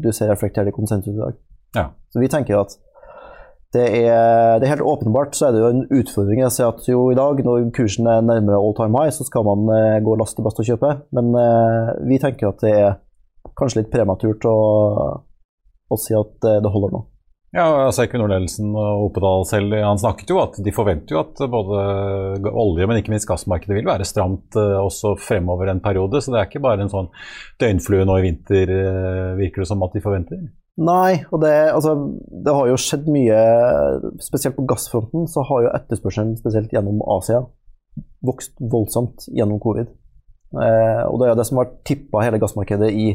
[0.01, 1.37] du ser reflektert i konsensus i dag.
[1.75, 1.89] Ja.
[2.13, 2.77] Så vi tenker at
[3.75, 6.39] det er, det er, helt åpenbart så er det jo en utfordring.
[6.45, 9.43] Jeg ser at jo i dag, når kursen er nærmere all time high, så skal
[9.47, 10.93] man eh, gå last til best å kjøpe.
[11.17, 12.95] Men eh, vi tenker at det er
[13.59, 14.57] kanskje litt prematurt å,
[15.91, 17.03] å si at eh, det holder nå.
[17.55, 22.49] Ja, altså Equinor-ledelsen og Opedal selv han snakket jo at de forventer jo at både
[22.51, 26.21] olje, men ikke minst gassmarkedet vil være stramt også fremover en periode.
[26.21, 27.07] Så det er ikke bare en sånn
[27.63, 28.73] døgnflue nå i vinter,
[29.39, 30.43] virker det som at de forventer?
[30.77, 31.95] Nei, og det, altså,
[32.29, 33.37] det, har jo skjedd mye
[34.21, 37.41] Spesielt på gassfronten så har jo etterspørselen, spesielt gjennom Asia,
[38.25, 39.89] vokst voldsomt gjennom covid.
[40.53, 43.07] Eh, og det er jo det som har tippa hele gassmarkedet i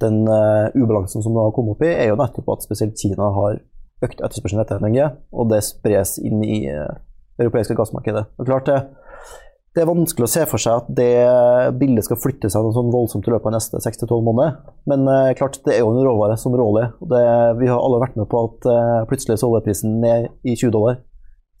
[0.00, 3.32] den eh, ubalansen som det har kommet opp i, er jo nettopp at spesielt Kina
[3.34, 3.58] har
[4.04, 5.00] økt etterspørselen etter LNG,
[5.32, 6.94] og det spres inn i eh,
[7.36, 8.26] det europeiske gassmarkedet.
[8.38, 8.78] Og klart det,
[9.76, 12.88] det er vanskelig å se for seg at det bildet skal flytte seg noe sånn
[12.94, 14.54] voldsomt i løpet av neste 6-12 måneder.
[14.88, 16.86] Men eh, klart, det er jo en råvare som råolje.
[17.04, 21.02] Vi har alle vært med på at eh, plutselig så oljeprisen ned i 20 dollar.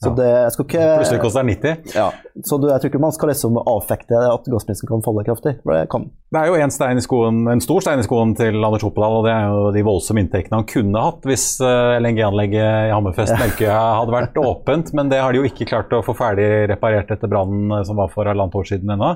[0.06, 1.96] Så det skal ikke Plutselig koster det 90?
[1.96, 2.06] Ja.
[2.46, 5.56] Så jeg tror ikke man skal liksom avfekte at gassprisen kan falle kraftig.
[5.62, 6.06] For det kan.
[6.34, 9.18] Det er jo en, stein i skoen, en stor stein i skoen til Anders Oppedal,
[9.20, 13.36] og det er jo de voldsomme inntektene han kunne hatt hvis uh, LNG-anlegget i Hammerfest
[13.42, 17.12] Melkøya hadde vært åpent, men det har de jo ikke klart å få ferdig reparert
[17.14, 19.14] etter brannen som var for halvannet år siden ennå.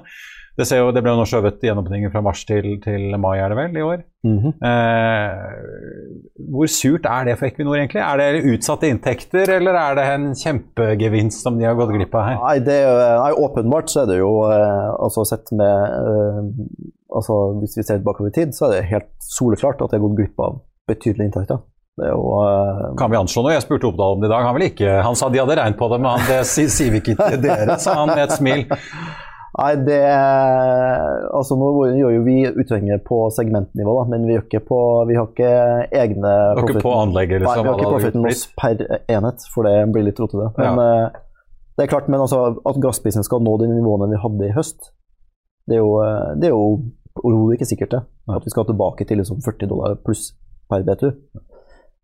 [0.61, 3.59] Det, jo, det ble jo nå skjøvet gjenåpningen fra mars til, til, mai, er det
[3.59, 4.03] vel, i år.
[4.27, 4.53] Mm -hmm.
[4.69, 5.31] eh,
[6.53, 8.03] hvor surt er det for Equinor, egentlig?
[8.05, 12.25] Er det utsatte inntekter, eller er det en kjempegevinst som de har gått glipp av
[12.29, 12.37] her?
[12.45, 12.79] Nei, det
[13.25, 16.43] nei åpenbart så er det jo eh, altså sett med eh,
[17.17, 20.09] altså Hvis vi ser bakover i tid, så er det helt soleklart at de har
[20.09, 21.59] gått glipp av betydelige inntekter.
[22.09, 23.53] Jo, uh, kan vi anslå noe?
[23.53, 24.47] Jeg spurte Oppdal om det i dag.
[24.47, 25.03] Han.
[25.05, 27.77] Han sa de hadde regnet på det, men han, det sier vi ikke til dere,
[27.83, 28.65] sa han med et smil.
[29.61, 30.01] Nei, det
[31.37, 35.29] Altså, nå gjør jo vi utregninger på segmentnivå, da, men vi, ikke på, vi har
[35.29, 35.51] ikke
[36.03, 38.85] egne profit, ikke på anlegget, liksom, Nei, vi har ikke profitten loss per
[39.17, 40.49] enhet, for det blir litt rotete.
[40.57, 40.87] Men ja.
[40.87, 41.21] Eh,
[41.77, 44.91] det er klart, men altså, at gassprisen skal nå de nivåene vi hadde i høst,
[45.69, 46.65] det er jo, eh, det er jo
[47.21, 48.03] overhodet ikke sikkert det.
[48.33, 50.33] At vi skal tilbake til liksom 40 dollar pluss
[50.71, 51.11] per BTU.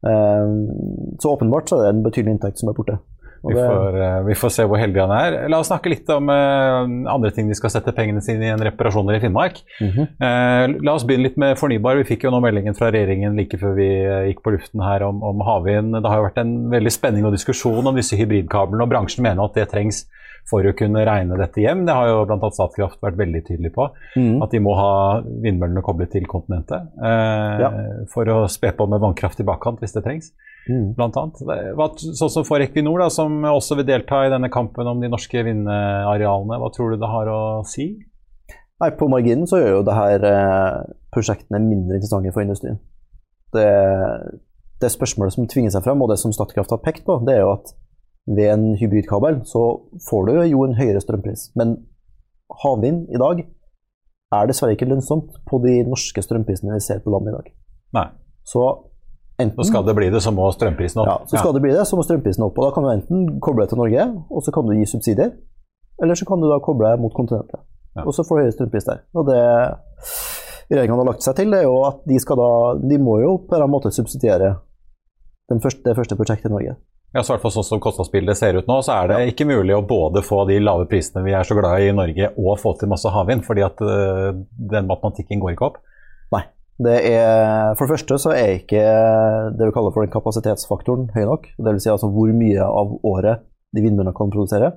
[0.07, 2.99] Så åpenbart så er det en betydelig inntekt som er borte.
[3.43, 5.37] Vi får, eh, vi får, se hvor heldig han er.
[5.53, 8.65] La oss snakke litt om uh, andre ting de skal sette pengene sine i en
[8.65, 9.61] reparasjoner i Finnmark.
[9.81, 10.77] Mm -hmm.
[10.85, 11.97] la oss begynne litt med fornybar.
[11.97, 13.89] Vi fikk jo nå meldingen fra regjeringen like før vi
[14.29, 15.95] gikk på luften her om, om havvind.
[16.03, 19.45] Det har jo vært en veldig spenning og diskusjon om disse hybridkablene, og bransjen mener
[19.45, 20.07] at det trengs
[20.51, 21.85] for å kunne regne dette hjem.
[21.89, 22.51] Det har jo bl.a.
[22.55, 23.89] Statkraft vært veldig tydelig på.
[24.15, 24.43] Mm.
[24.45, 24.91] At de må ha
[25.27, 27.71] vindmøllene koblet til kontinentet ja.
[28.13, 30.31] for å spe på med vannkraft i bakkant hvis det trengs
[30.69, 30.95] mm.
[30.97, 31.43] blant annet.
[32.19, 35.43] Sånn som for Equinor, da, som også vil delta i denne kampen om de norske
[35.47, 37.91] vindarealene, hva tror du det har å si?
[38.83, 40.83] Nei, På marginen så gjør jo det her eh,
[41.15, 42.79] prosjektene mindre interessante for industrien.
[43.57, 43.69] Det,
[44.83, 47.47] det spørsmålet som tvinger seg frem, og det som Statkraft har pekt på, det er
[47.47, 47.73] jo at
[48.27, 49.63] ved en hybridkabel så
[50.09, 51.51] får du jo en høyere strømpris.
[51.59, 51.77] Men
[52.63, 53.45] havvind i dag
[54.35, 57.55] er dessverre ikke lønnsomt på de norske strømprisene vi ser på landet i dag.
[57.99, 58.09] Nei.
[58.47, 58.67] Så
[59.37, 61.09] Enten, så skal det bli det, så må strømprisen opp.
[61.11, 61.57] Ja, så skal ja.
[61.59, 62.57] det bli det, så må strømprisen opp.
[62.57, 65.35] og Da kan du enten koble til Norge, og så kan du gi subsidier.
[66.01, 67.61] Eller så kan du da koble mot kontinentet.
[67.97, 68.07] Ja.
[68.07, 69.03] Og så får du høyere strømpris der.
[69.13, 69.43] Og det
[70.71, 73.37] regjeringen har lagt seg til, det er jo at de skal da De må jo
[73.45, 74.55] på en måte subsidiere
[75.53, 76.77] første, det første prosjektet i Norge.
[77.15, 79.29] Ja, så hvert fall sånn som kostnadsbildet ser ut nå, så er det ja.
[79.33, 82.33] ikke mulig å både få de lave prisene vi er så glad i i Norge,
[82.37, 84.35] og få til masse havvind, fordi at uh,
[84.75, 85.79] den matematikken går ikke opp.
[86.35, 86.43] Nei.
[86.77, 88.83] Det er, for det første så er ikke
[89.57, 91.47] det vi kaller for den kapasitetsfaktoren høy nok.
[91.57, 91.87] Dvs.
[91.87, 94.75] Si altså hvor mye av året de vindmøllene kan produsere.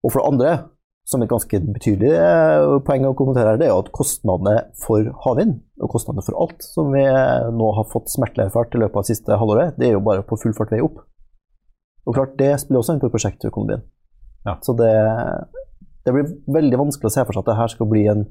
[0.00, 0.54] Og for det andre,
[1.08, 5.08] som et ganske betydelig eh, poeng å kommentere, her, det er jo at kostnadene for
[5.24, 7.04] havvind, og kostnadene for alt som vi
[7.56, 10.36] nå har fått smertelig erfart i løpet av siste halvåret, det er jo bare på
[10.40, 11.00] full fart vei opp.
[12.08, 13.82] Og klart, det spiller også inn på prosjektøkonomien.
[14.46, 14.56] Ja.
[14.64, 14.92] Så det,
[16.04, 18.24] det blir veldig vanskelig å se for seg at det her skal bli en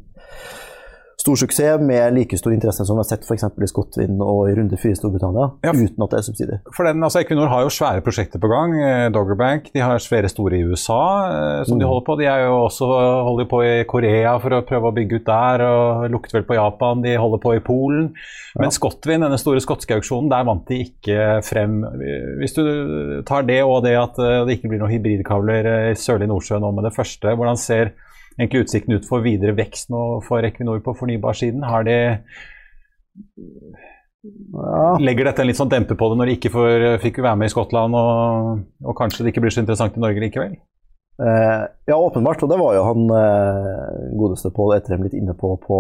[1.28, 3.44] stor suksess med like stor interesse som vi har sett f.eks.
[3.44, 6.62] i Skottvind og i runde fire i Storbritannia, ja, uten at det er subsidier.
[6.76, 8.76] For den, altså Equinor har jo svære prosjekter på gang.
[8.80, 11.84] Eh, Doggerbank de har flere store i USA eh, som mm.
[11.84, 12.18] de holder på.
[12.22, 12.90] De er jo også
[13.28, 16.58] holder på i Korea for å prøve å bygge ut der, og lukter vel på
[16.60, 17.04] Japan.
[17.04, 18.10] De holder på i Polen.
[18.58, 18.76] Men ja.
[18.78, 21.82] Skottvind, denne store skotske auksjonen, der vant de ikke frem.
[22.42, 22.64] Hvis du
[23.28, 26.72] tar det og det at eh, det ikke blir noen hybridkabler i sørlig Nordsjø nå
[26.78, 27.98] med det første, hvordan ser
[28.38, 31.66] egentlig utsikten ut for videre vekst nå for Equinor på fornybarsiden?
[31.66, 31.98] Har de
[34.54, 34.98] ja.
[35.00, 37.50] Legger dette en litt sånn demper på det når de ikke får, fikk være med
[37.50, 40.58] i Skottland, og, og, kanskje det ikke blir så interessant i Norge likevel?
[41.18, 42.44] Eh, ja, åpenbart.
[42.44, 45.80] Og det var jo han eh, godeste Pål Etrem litt inne på på,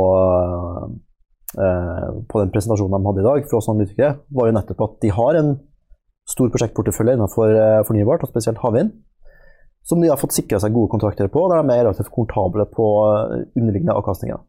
[1.61, 4.95] eh, på den presentasjonen de hadde i dag for oss analytikere, var jo nettopp at
[5.03, 5.51] de har en
[6.27, 8.95] stor prosjektportefølje innenfor eh, fornybart, og spesielt havvind
[9.87, 12.87] som de har fått sikra seg gode kontrakter på, der de er relativt komfortable på
[13.07, 14.39] eh, underliggende avkastninger.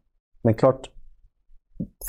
[0.47, 0.89] Men klart,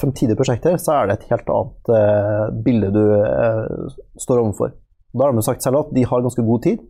[0.01, 4.75] fremtidige prosjekter så er det et helt annet eh, bilde du eh, står overfor.
[5.15, 6.83] Da har de sagt selv at de har ganske god tid,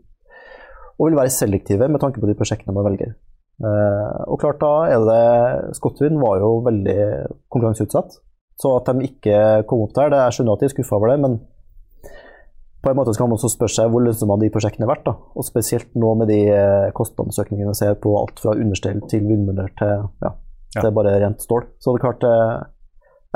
[1.00, 3.14] og vil være selektive med tanke på de prosjektene man velger.
[3.60, 6.98] Eh, og klart da er det Skottvind var jo veldig
[7.52, 8.20] konkurranseutsatt,
[8.60, 11.12] så at de ikke kom opp der, det, er skjønner at de er skuffa over
[11.12, 11.40] det, men
[12.80, 15.08] på en måte skal man også spørre seg hvor lønnsomme de prosjektene har vært.
[15.08, 15.16] Da.
[15.36, 19.72] Og Spesielt nå med de eh, kostnadsøkningene vi ser på alt fra understell til vindmøller
[19.80, 20.78] til ja, ja.
[20.78, 21.66] det er bare rent stål.
[21.80, 22.54] Så det er klart, eh,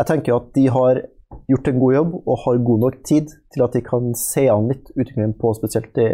[0.00, 1.02] jeg tenker at de har
[1.50, 4.70] gjort en god jobb og har god nok tid til at de kan se an
[4.70, 6.08] litt utviklingen på spesielt de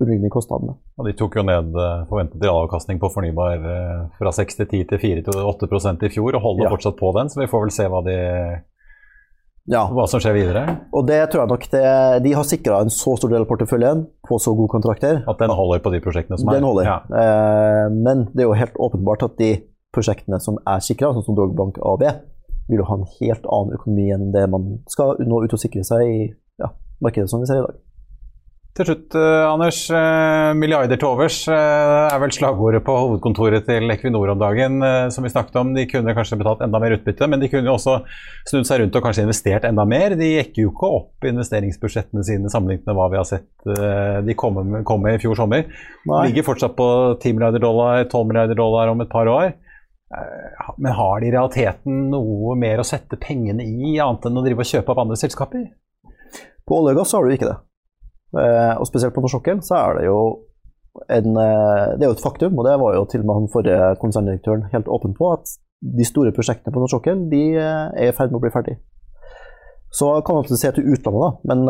[0.00, 0.76] underliggende kostnadene.
[1.00, 3.66] Og De tok jo ned eh, forventet avkastning på fornybar
[4.20, 6.74] fra 6 til 10 til 4 til 8% i fjor, og holder ja.
[6.76, 7.32] fortsatt på den.
[7.32, 8.20] Så vi får vel se hva de
[9.68, 9.82] ja.
[9.92, 10.62] hva som skjer videre?
[10.96, 11.84] Og det tror jeg nok det,
[12.24, 15.22] De har sikra en så stor del av porteføljen på så gode kontrakter.
[15.28, 16.60] At den holder på de prosjektene som er?
[16.60, 16.88] Den holder.
[16.88, 16.98] Ja.
[17.22, 19.52] Eh, men det er jo helt åpenbart at de
[19.94, 22.06] prosjektene som er sikra, sånn som Drogbank AB,
[22.70, 25.82] vil jo ha en helt annen økonomi enn det man skal nå ut og sikre
[25.86, 26.18] seg i
[26.62, 26.70] ja,
[27.02, 27.80] markedet som vi ser i dag.
[28.80, 29.78] Til slutt, uh, Anders.
[29.92, 34.80] Uh, milliarder til overs uh, er vel slagordet på hovedkontoret til Equinor om dagen.
[35.12, 35.74] som vi snakket om.
[35.76, 37.98] De kunne kanskje betalt enda mer utbytte, men de kunne jo også
[38.48, 40.16] snudd seg rundt og kanskje investert enda mer.
[40.16, 43.68] De gikk jo ikke opp investeringsbudsjettene sine sammenlignet med hva vi har sett
[44.24, 45.68] de kom med, kom med i fjor sommer.
[46.08, 46.24] Nei.
[46.30, 46.90] Ligger fortsatt på
[47.20, 49.52] 10 milliarder dollar, 12 milliarder dollar om et par år.
[50.80, 54.64] Men har de i realiteten noe mer å sette pengene i, annet enn å drive
[54.64, 55.68] og kjøpe opp andre selskaper?
[56.64, 57.58] På olje og gass har du ikke det.
[58.30, 60.20] Eh, og spesielt på norsk sokkel så er det jo
[61.10, 63.50] en, eh, det er jo et faktum, og det var jo til og med han
[63.50, 68.12] forrige konserndirektøren helt åpen på, at de store prosjektene på norsk sokkel de eh, er
[68.12, 68.78] i ferd med å bli ferdig.
[69.90, 71.64] Så kan man se til utlandet, da, men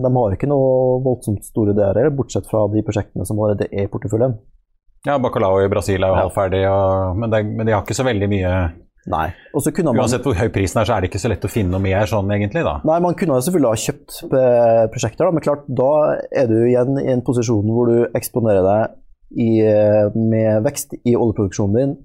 [0.00, 3.90] de har ikke noe voldsomt store ideer, bortsett fra de prosjektene som allerede er i
[3.92, 4.32] porteføljen.
[5.04, 6.22] Ja, Bacalao i Brasil er jo ja.
[6.24, 8.54] halvferdig, og, men, det, men, de har ikke så veldig mye
[9.06, 9.26] Nei.
[9.54, 11.82] Man, Uansett hvor høy prisen er, så er det ikke så lett å finne noe
[11.82, 12.64] mer sånn, egentlig?
[12.66, 12.80] da?
[12.88, 15.92] Nei, man kunne selvfølgelig ha kjøpt eh, prosjekter, da, men klart, da
[16.34, 18.96] er du igjen i en posisjon hvor du eksponerer deg
[19.46, 21.96] i, eh, med vekst i oljeproduksjonen din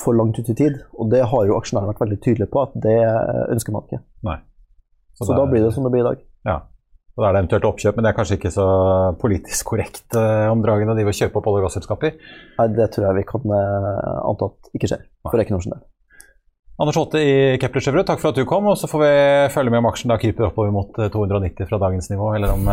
[0.00, 0.80] for langt ut i tid.
[0.96, 2.98] Og det har jo aksjonærene vært veldig tydelige på at det
[3.52, 4.00] ønsker man ikke.
[4.28, 4.40] Nei.
[5.18, 6.20] Så, så da blir det som det blir i dag.
[6.48, 6.60] Ja.
[7.16, 8.66] Og da er det eventuelt oppkjøp, men det er kanskje ikke så
[9.20, 12.14] politisk korrekt eh, om Dragen å kjøpe opp olje- og gasselskaper?
[12.56, 15.82] Nei, det tror jeg vi kan eh, anta at ikke skjer, for Equinors del.
[16.80, 18.70] Anders Holte i Kepler Chevrolet, takk for at du kom.
[18.70, 19.10] og Så får vi
[19.52, 22.70] følge med om aksjen da kryper oppover mot 290 eh, fra dagens nivå, eller om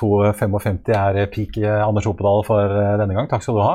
[0.00, 3.28] 255 er peak Anders Opedal for denne gang.
[3.28, 3.74] Takk skal du ha.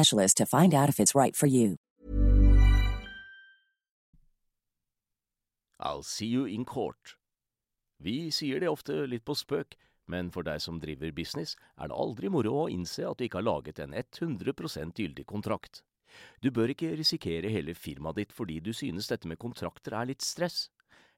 [0.00, 1.76] specialist to find out if it's right for you.
[5.78, 7.16] I'll see you in court.
[7.98, 9.76] Vi sier det ofte litt på spøk,
[10.08, 13.40] men for deg som driver business, er det aldri moro å innse at du ikke
[13.40, 15.82] har laget en 100% gyldig kontrakt.
[16.42, 20.24] Du bør ikke risikere hele firmaet ditt fordi du synes dette med kontrakter er litt
[20.26, 20.68] stress.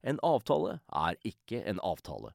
[0.02, 2.34] En avtale er ikke en avtale.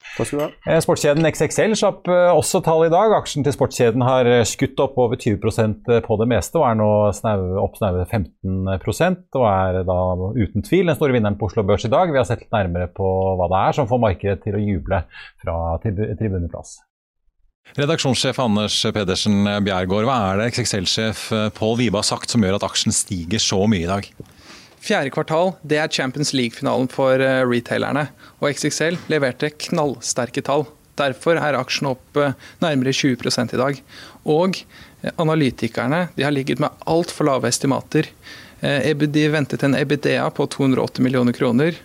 [0.00, 0.48] Takk skal du ha.
[0.66, 3.12] Eh, sportskjeden XXL slapp eh, også tall i dag.
[3.20, 6.90] Aksjen til sportskjeden har eh, skutt opp over 20% på det meste og er nå
[7.16, 9.98] snau, opp snaue 15% og er da
[10.36, 12.12] uten tvil den store vinneren på Oslo Børs i dag.
[12.12, 13.06] Vi har sett litt nærmere på
[13.38, 15.02] hva det er som får markedet til å juble
[15.42, 16.80] fra tribuneplass.
[17.76, 22.66] Redaksjonssjef Anders Pedersen Bjergård, hva er det XXL-sjef Pål Vibe har sagt som gjør at
[22.66, 24.08] aksjen stiger så mye i dag?
[24.80, 28.06] Fjerde kvartal det er Champions League-finalen for eh, retailerne,
[28.40, 30.64] og XXL leverte knallsterke tall.
[30.96, 32.32] Derfor er aksjen opp eh,
[32.64, 33.82] nærmere 20 i dag.
[34.24, 38.08] Og eh, analytikerne de har ligget med altfor lave estimater.
[38.60, 41.78] De ventet en EBDA på 280 millioner kroner.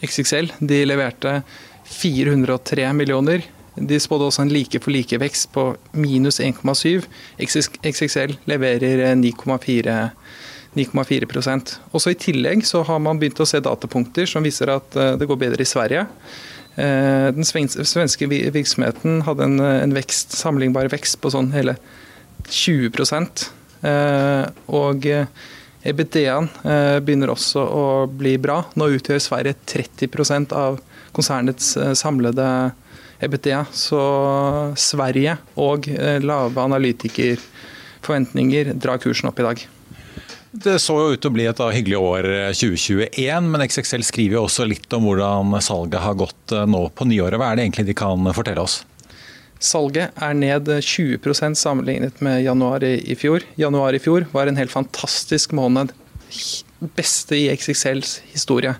[0.00, 1.42] XXL de leverte
[1.84, 3.44] 403 millioner.
[3.76, 7.04] De spådde også en like for like-vekst på minus 1,7.
[7.36, 9.98] XXL leverer 9,4
[10.76, 15.16] 9,4% Også I tillegg så har man begynt å se datapunkter som viser at eh,
[15.16, 16.06] det går bedre i Sverige.
[16.76, 21.74] Eh, den svenske virksomheten hadde en, en vekst, sammenlignbar vekst på sånn hele
[22.52, 22.90] 20
[23.88, 24.44] eh,
[24.76, 24.96] Og
[25.86, 26.48] EBD-en
[27.06, 28.64] begynner også å bli bra.
[28.74, 30.80] Nå utgjør Sverige 30% av
[31.16, 32.70] konsernets samlede
[33.22, 33.64] EBDA.
[33.70, 34.00] Så
[34.82, 35.86] Sverige og
[36.26, 39.58] lave analytikerforventninger drar kursen opp i dag.
[40.56, 44.38] Det så jo ut til å bli et hyggelig år 2021, eh, men XXL skriver
[44.38, 47.36] jo også litt om hvordan salget har gått eh, nå på nyåret.
[47.36, 48.78] Hva er det egentlig de kan fortelle oss?
[49.60, 53.44] Salget er ned 20% sammenlignet med januar i fjor.
[53.60, 55.92] Januar i fjor var en helt fantastisk måned.
[56.96, 58.76] Beste i XXLs historie.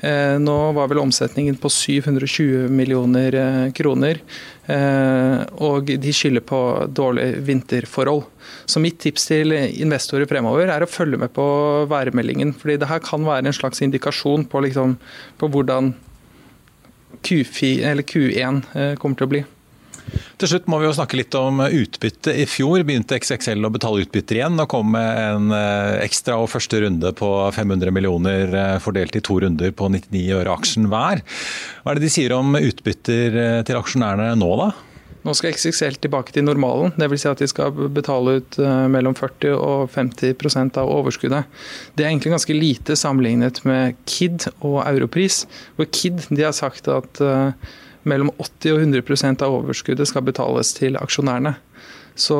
[0.00, 4.20] Eh, nå var vel omsetningen på 720 millioner eh, kroner.
[4.70, 6.60] Eh, og de skylder på
[6.94, 8.22] dårlige vinterforhold.
[8.68, 11.48] Så mitt tips til investorer fremover er å følge med på
[11.90, 12.54] værmeldingen.
[12.54, 14.96] fordi det her kan være en slags indikasjon på, liksom,
[15.38, 15.94] på hvordan
[17.24, 18.62] Q4, Q1
[18.98, 19.44] kommer til å bli.
[20.38, 22.30] Til slutt må vi jo snakke litt om utbytte.
[22.30, 26.50] I fjor begynte XXL å betale utbytter igjen, og kom med en eh, ekstra og
[26.52, 31.24] første runde på 500 millioner eh, fordelt i to runder på 99 øre aksjen hver.
[31.82, 34.68] Hva er det de sier om utbytter eh, til aksjonærene nå, da?
[35.26, 37.24] Nå skal XXL tilbake til normalen, dvs.
[37.24, 41.50] Si at de skal betale ut mellom 40 og 50% av overskuddet.
[41.98, 45.42] Det er egentlig ganske lite sammenlignet med KID og Europris.
[45.76, 47.20] Hvor KID de har sagt at
[48.10, 51.54] mellom 80 og 100% av overskuddet skal betales til aksjonærene.
[52.18, 52.38] Så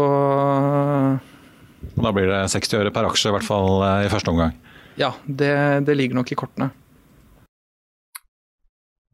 [1.99, 4.57] Da blir det 60 øre per aksje, i hvert fall eh, i første omgang?
[4.99, 5.55] Ja, det,
[5.87, 6.73] det ligger nok i kortene.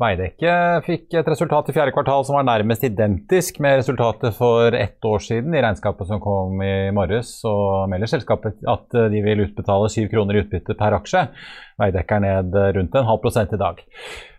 [0.00, 0.52] Veidekke
[0.82, 5.22] fikk et resultat i fjerde kvartal som var nærmest identisk med resultatet for ett år
[5.22, 5.55] siden.
[5.55, 7.52] I regnskapet som kom i morges, så
[7.92, 11.28] melder selskapet at de vil utbetale syv kroner i utbytte per aksje.
[11.78, 13.84] Veidekke er ned rundt en halv prosent i dag.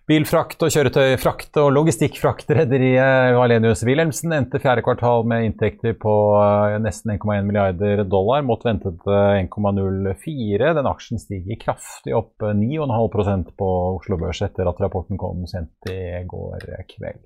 [0.06, 6.76] Bilfrakt og kjøretøyfrakt og logistikkfrakt rederiet Valenius Wilhelmsen endte fjerde kvartal med inntekter på eh,
[6.84, 10.76] nesten 1,1 milliarder dollar mot ventede 1,04.
[10.78, 16.22] Den aksjen stiger kraftig opp 9,5% på Oslo Børs etter at rapporten kom sent i
[16.30, 17.26] går kveld.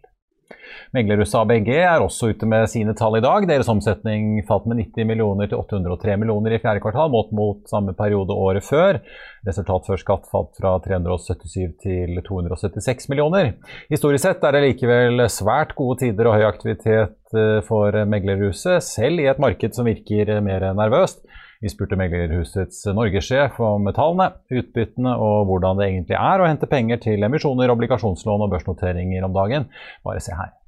[0.95, 3.45] Meglerhuset ABG er også ute med sine tall i dag.
[3.50, 7.93] Deres omsetning falt med 90 millioner til 803 millioner i fjerde kvartal, målt mot samme
[7.97, 9.02] periode året før.
[9.47, 13.54] Resultat før skatt falt fra 377 til 276 millioner.
[13.93, 19.22] Historisk sett er det likevel svært gode tider og høy aktivitet eh, for meglerhuset, selv
[19.22, 21.22] i et marked som virker mer nervøst.
[21.60, 27.01] Vi spurte meglerhusets norgessjef om tallene, utbyttene og hvordan det egentlig er å hente penger
[27.03, 29.68] til emisjoner, obligasjonslån og børsnoteringer om dagen.
[30.07, 30.59] Bare se her.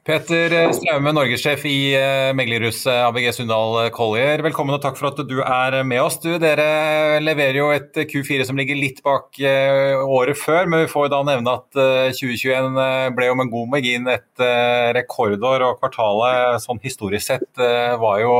[0.00, 1.92] Peter Straume, norgessjef i
[2.32, 4.40] Meglerhus meglerhuset ABG Sundal Collier.
[4.40, 6.16] Velkommen og takk for at du er med oss.
[6.22, 10.88] Du, dere leverer jo et Q4 som ligger litt bak eh, året før, men vi
[10.88, 11.68] får da nevne at
[12.16, 14.46] 2021 eh, ble jo med god margin et
[14.96, 17.64] rekordår, og kvartalet sånn historisk sett
[18.00, 18.34] var jo,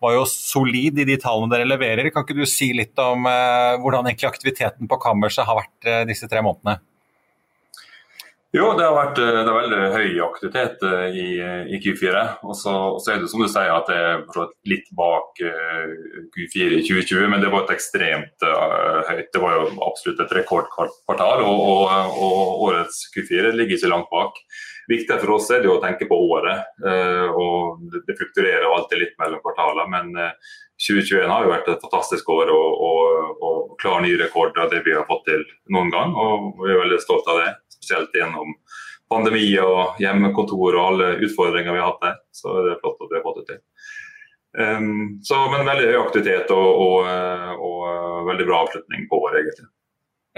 [0.00, 2.08] var jo solid i de tallene dere leverer.
[2.08, 6.40] Kan ikke du si litt om hvordan egentlig aktiviteten på kammerset har vært disse tre
[6.40, 6.80] månedene?
[8.50, 11.26] Jo, det har vært eh, det veldig høy aktivitet eh, i,
[11.70, 12.22] i Q4.
[12.42, 12.72] Og så,
[13.12, 14.24] er det som du sier at det er
[14.66, 15.92] litt bak eh,
[16.34, 19.30] Q4 i 2020, men det var et ekstremt uh, høyt.
[19.30, 24.42] Det var jo absolutt et rekordkvartal, og, og, og, årets Q4 ligger ikke langt bak.
[24.90, 26.66] Viktig for oss er det å tenke på året.
[26.82, 30.34] Uh, og Det, flukturerer alltid litt mellom kvartaler, men uh,
[30.90, 34.82] 2021 har jo vært et fantastisk år og, og, og klar ny rekord av det
[34.82, 36.18] vi har fått til noen gang.
[36.18, 37.50] og Vi er veldig stolt av det
[37.80, 38.54] spesielt gjennom
[39.10, 42.20] pandemi og hjemmekontor og alle utfordringer vi har hatt der.
[42.36, 43.60] Så det er flott at vi har fått det til.
[44.50, 47.10] Um, så, men veldig høy aktivitet og, og,
[47.54, 49.70] og, og veldig bra avslutning på året, egentlig.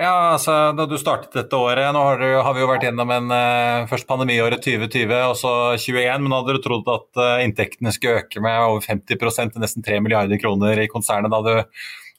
[0.01, 3.11] Ja, altså Da du startet dette året, nå har, du, har vi jo vært gjennom
[3.12, 7.93] en uh, først pandemiåret 2020 og så 2021, men hadde du trodd at uh, inntektene
[7.93, 9.20] skulle øke med over 50
[9.53, 11.53] til nesten 3 milliarder kroner i konsernet da du,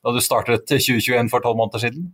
[0.06, 2.12] da du startet 2021 for tolv måneder siden?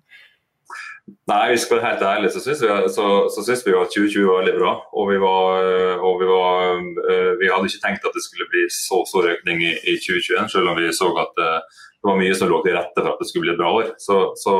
[1.30, 4.26] Nei, vi skal være helt ærlig, så syns vi, så, så synes vi at 2020
[4.30, 4.72] var veldig bra.
[4.94, 5.68] Og, vi, var,
[6.06, 6.80] og vi, var,
[7.12, 10.50] eh, vi, hadde ikke tenkt at det skulle bli så stor økning i, i 2021,
[10.56, 13.20] selv om vi så at eh, det var mye som lå til rette for at
[13.20, 13.92] det skulle bli et bra år.
[14.00, 14.56] Så, så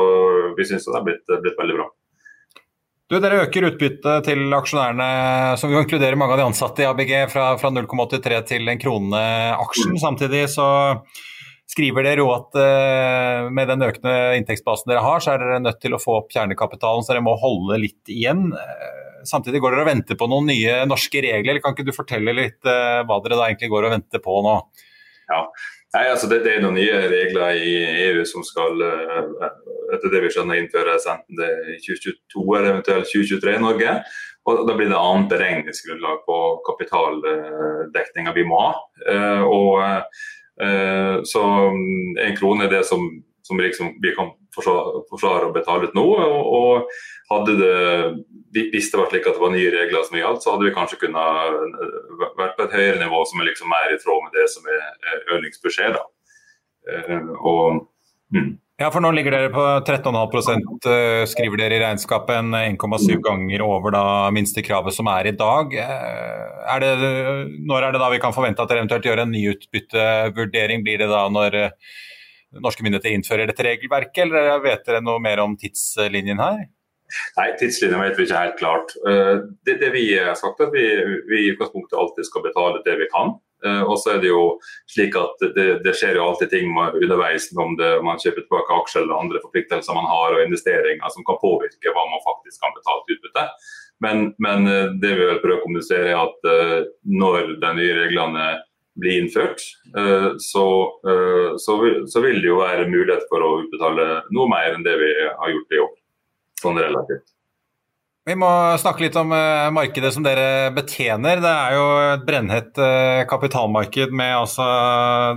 [0.58, 1.88] vi syns det har blitt, blitt, veldig bra.
[3.10, 5.08] Du, dere øker utbyttet til aksjonærene,
[5.58, 9.24] som jo inkluderer mange av de ansatte i ABG, fra, fra 0,83 til en krone
[9.56, 9.96] aksjen.
[9.96, 10.02] Mm.
[10.04, 10.68] Samtidig så
[11.70, 15.80] skriver dere jo at uh, med den økende inntektsbasen dere har, så er dere nødt
[15.82, 18.48] til å få opp kjernekapitalen, så dere må holde litt igjen.
[18.54, 21.54] Uh, samtidig går dere og venter på noen nye norske regler.
[21.54, 24.40] eller Kan ikke du fortelle litt uh, hva dere da egentlig går og venter på
[24.46, 24.56] nå?
[25.30, 25.44] Ja,
[25.90, 27.70] Nei, altså det, det, er noen nye regler i
[28.06, 33.56] EU som skal etter det vi skjønner innføres enten det i 2022 eller eventuelt 2023
[33.56, 33.94] i Norge.
[34.46, 36.36] Og Da blir det annet beregningsgrunnlag på
[36.68, 38.70] kapitaldekninga vi må ha.
[39.50, 40.02] Og Eh,
[41.24, 41.40] så
[41.72, 43.06] mm, en krone er det som,
[43.46, 46.04] som liksom, vi kan forsvare å betale ut nå.
[46.04, 46.90] Og,
[47.30, 50.66] hadde det, hvis det var slik at det var nye regler som gjaldt, så hadde
[50.66, 54.24] vi kanskje kunnet eh, vært på et høyere nivå som er liksom mer i tråd
[54.24, 55.98] med det som er Ørlingsbeskjed.
[56.90, 57.84] Eh, og,
[58.34, 58.50] mm.
[58.80, 63.92] Ja, for nå ligger dere på 13,5 eh, skriver dere i regnskapet, 1,7 ganger over
[63.92, 65.74] da minstekravet som er i dag.
[65.82, 66.94] Eh, er det,
[67.68, 70.80] når er det da vi kan forvente at dere eventuelt gjør en ny utbyttevurdering?
[70.86, 71.92] Blir det da når eh,
[72.64, 76.64] norske myndigheter innfører dette regelverket, eller vet dere noe mer om tidslinjen her?
[77.36, 78.96] Nei, tidslinjen vet vi ikke helt klart.
[79.04, 80.88] Det, det vi har sagt, at vi,
[81.28, 83.36] vi i utgangspunktet alltid skal betale det vi kan.
[83.66, 84.44] Eh, og så er det jo
[84.90, 89.04] slik at det, det skjer jo alltid ting underveis om det, man kjøper tilbake aksjer
[89.04, 93.04] eller andre forpliktelser man har og investeringer som kan påvirke hva man faktisk kan betale
[93.06, 93.46] til utbytte.
[94.00, 94.64] Men, men
[95.02, 96.46] det vi vil prøve å kommunisere er at
[97.04, 98.46] når de nye reglene
[99.00, 99.60] blir innført,
[100.40, 100.64] så,
[101.60, 101.74] så,
[102.08, 105.52] så, vil det jo være mulighet for å utbetale noe mer enn det vi har
[105.52, 105.92] gjort i år.
[106.62, 107.28] Sånn relativt.
[108.30, 111.40] Vi må snakke litt om uh, markedet som dere betjener.
[111.42, 114.66] Det er jo et brennhett uh, kapitalmarked med altså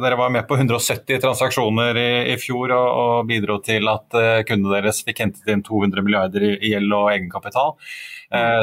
[0.04, 4.44] Dere var med på 170 transaksjoner i, i fjor og, og, bidro til at uh,
[4.46, 7.74] kundene deres fikk hentet inn 200 milliarder i, gjeld og egenkapital.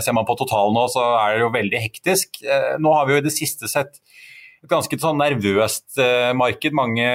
[0.03, 2.41] ser man på totalen nå, så er det jo veldig hektisk.
[2.83, 3.99] nå har vi jo i det siste sett
[4.61, 5.99] et ganske sånn nervøst
[6.37, 6.75] marked.
[6.77, 7.07] Mange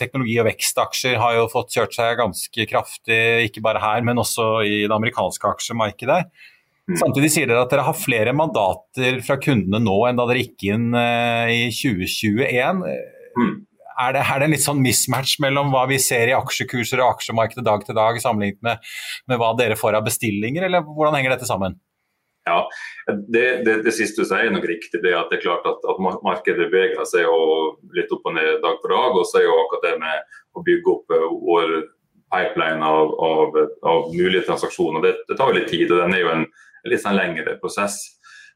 [0.00, 4.48] teknologi- og vekstaksjer har jo fått kjørt seg ganske kraftig, ikke bare her, men også
[4.64, 6.22] i det amerikanske aksjemarkedet.
[6.90, 6.96] Mm.
[6.98, 10.66] Samtidig sier dere at dere har flere mandater fra kundene nå enn da dere gikk
[10.72, 12.82] inn uh, i 2021.
[13.38, 13.52] Mm.
[13.92, 17.14] Er, det, er det en litt sånn mismatch mellom hva vi ser i aksjekurser og
[17.14, 18.92] aksjemarkedet dag til dag, sammenlignet med,
[19.30, 21.78] med hva dere får av bestillinger, eller hvordan henger dette sammen?
[22.48, 22.64] Ja,
[23.06, 24.98] det, det, det, siste du sier er nok riktig.
[25.04, 27.28] det at det er klart at, at Markedet beveger seg
[27.94, 29.18] litt opp og ned dag for dag.
[29.20, 31.76] og så er jo akkurat det med å bygge opp eh, vår
[32.32, 35.92] pipeline av, av, av mulige transaksjoner, det, det, tar jo litt tid.
[35.92, 36.44] og den er jo en
[36.88, 38.00] litt sånn lengre prosess.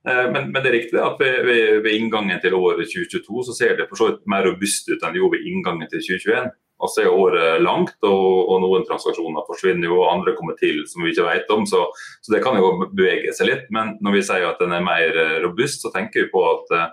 [0.08, 3.56] Eh, men, men, det er riktig at ved, ved, ved, inngangen til året 2022 så
[3.56, 6.52] ser det for så vidt mer robust ut enn det gjorde ved inngangen til 2021.
[6.76, 11.02] Altså er året langt, og, og, noen transaksjoner forsvinner jo, og andre kommer til som
[11.02, 11.64] vi ikke vet om.
[11.68, 11.86] Så,
[12.20, 13.64] så, det kan jo bevege seg litt.
[13.72, 16.74] Men når vi sier at den er mer eh, robust, så tenker vi på at
[16.76, 16.86] uh,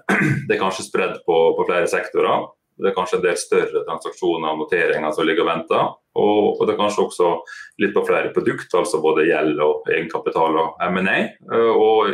[0.48, 2.48] det er kanskje spredd på, på flere sektorer.
[2.78, 5.90] Det er kanskje en del større transaksjoner og noteringer som ligger og venter.
[6.12, 7.32] Og, og, det er kanskje også
[7.82, 11.18] litt på flere produkter, altså både gjeld og egenkapital og M&A.
[11.52, 12.12] Eh, og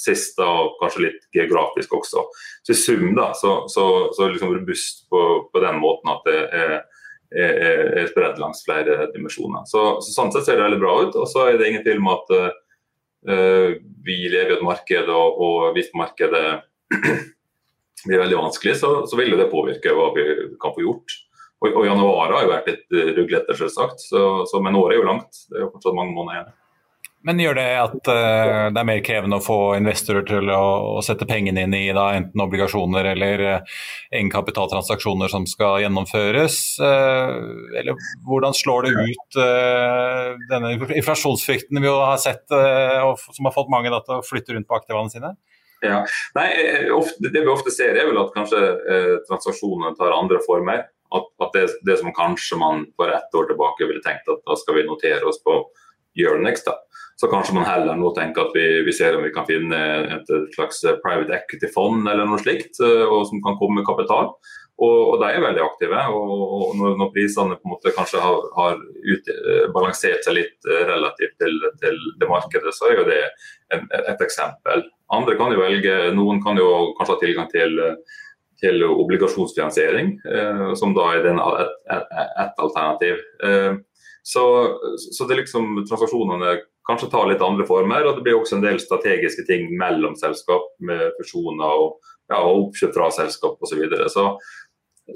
[0.00, 0.48] sist da
[0.80, 2.24] kanskje litt geografisk også.
[2.64, 3.84] Så i sum da, så, så,
[4.16, 6.72] så liksom robust på, på, den måten at det er,
[7.34, 9.66] er, er spredd langs flere dimensjoner.
[9.70, 11.18] Så, så, Sånn sett ser det veldig bra ut.
[11.20, 13.68] Og så er det ingen tvil om at uh,
[14.06, 16.46] vi lever i et marked, og, og hvis markedet
[18.06, 20.24] blir veldig vanskelig, så, så vil det påvirke hva vi
[20.62, 21.18] kan få gjort.
[21.60, 24.00] Og, og januar har jo vært litt ruglete, selvsagt.
[24.00, 25.44] Så, så, men året er jo langt.
[25.50, 26.56] Det er jo fortsatt mange måneder igjen.
[27.20, 30.62] Men gjør det at uh, det er mer krevende å få investorer til å,
[30.96, 36.56] å sette pengene inn i da, enten obligasjoner eller uh, egenkapitaltransaksjoner som skal gjennomføres?
[36.80, 39.40] Uh, eller hvordan slår det ut
[40.50, 44.68] denne inflasjonsfrykten vi har sett, og, som har fått mange da, til å flytte rundt
[44.70, 45.34] på aktivene sine?
[45.80, 46.02] Ja.
[46.36, 50.40] Nei, eh, ofte, Det vi ofte ser, er vel at kanskje eh, transaksjonene tar andre
[50.46, 50.86] former.
[51.10, 54.54] At, at det, det, som kanskje man for ett år tilbake ville tenkt at da
[54.58, 55.56] skal vi notere oss på
[56.18, 56.76] Euronext, da.
[57.20, 59.76] Så kanskje man heller nå tenker at vi, vi ser om vi kan finne
[60.16, 64.32] et, et slags private equity-fond eller noe slikt, eh, og som kan komme med kapital.
[64.80, 66.04] Og, og, de er veldig aktive.
[66.16, 70.70] og Når, når prisene på en måte kanskje har, har ut, eh, balansert seg litt
[70.70, 73.20] eh, relativt til, til, det markedet, så er jo det
[73.76, 74.86] en, et eksempel.
[75.10, 77.78] Andre kan jo velge, Noen kan jo kanskje ha tilgang til,
[78.62, 82.12] til obligasjonsfinansiering, eh, som da er et, et,
[82.44, 83.22] et alternativ.
[83.46, 83.72] Eh,
[84.22, 84.44] så,
[85.00, 88.06] så, det liksom transaksjonene kanskje tar litt andre former.
[88.06, 92.00] Og det blir også en del strategiske ting mellom selskap, med fusjoner og,
[92.30, 93.74] ja, oppkjøp fra selskap osv.
[93.74, 94.10] Så, videre.
[94.12, 94.28] så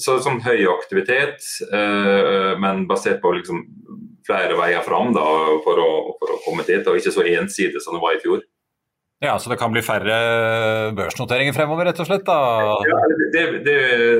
[0.02, 3.60] så sånn høy aktivitet, eh, men basert på liksom
[4.26, 5.24] flere veier fram da,
[5.64, 8.42] for, å, for å komme dit, og ikke så ensidig som det var i fjor.
[9.22, 10.16] Ja, Så det kan bli færre
[10.96, 12.24] børsnoteringer fremover, rett og slett?
[12.26, 12.38] da?
[12.88, 12.98] Ja,
[13.32, 13.76] det, det,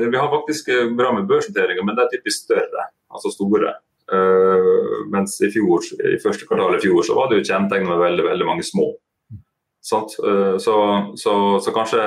[0.07, 3.75] Vi har faktisk bra med børsnoteringer, men det er typisk større, altså store.
[4.05, 8.01] Uh, mens i, fjor, i første kvartal i fjor så var det jo kjennetegn med
[8.03, 8.91] veldig, veldig mange små.
[8.93, 10.75] Uh, så,
[11.17, 12.03] så, så, kanskje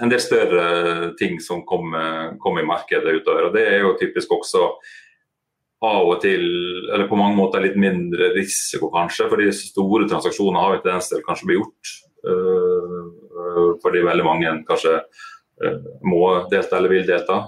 [0.00, 3.48] en del større ting som kommer kom i markedet utover.
[3.48, 4.64] og Det er jo typisk også
[5.84, 6.42] av og til,
[6.88, 9.28] eller på mange måter litt mindre risiko, kanskje.
[9.32, 11.96] Fordi store transaksjoner har jo tendens til kanskje bli gjort.
[12.26, 17.44] Uh, fordi veldig mange kanskje uh, må delta eller vil delta.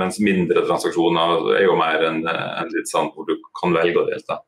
[0.00, 4.06] Mens mindre transaksjoner er jo mer enn en litt sånn hvor du kan velge å
[4.08, 4.42] delta.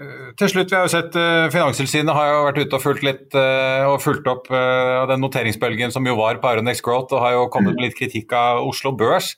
[0.00, 1.16] Eh, til slutt, vi har jo sett
[1.52, 6.16] Finanstilsynet har jo vært ute og fulgt litt og fulgt opp den noteringsbølgen som jo
[6.18, 9.34] var på Aronex Growth, og har jo kommet med litt kritikk av Oslo Børs.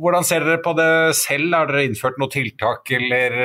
[0.00, 0.88] Hvordan ser dere på det
[1.18, 1.52] selv?
[1.56, 3.36] Har dere innført noen tiltak eller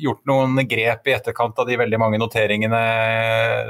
[0.00, 2.82] gjort noen grep i etterkant av de veldig mange noteringene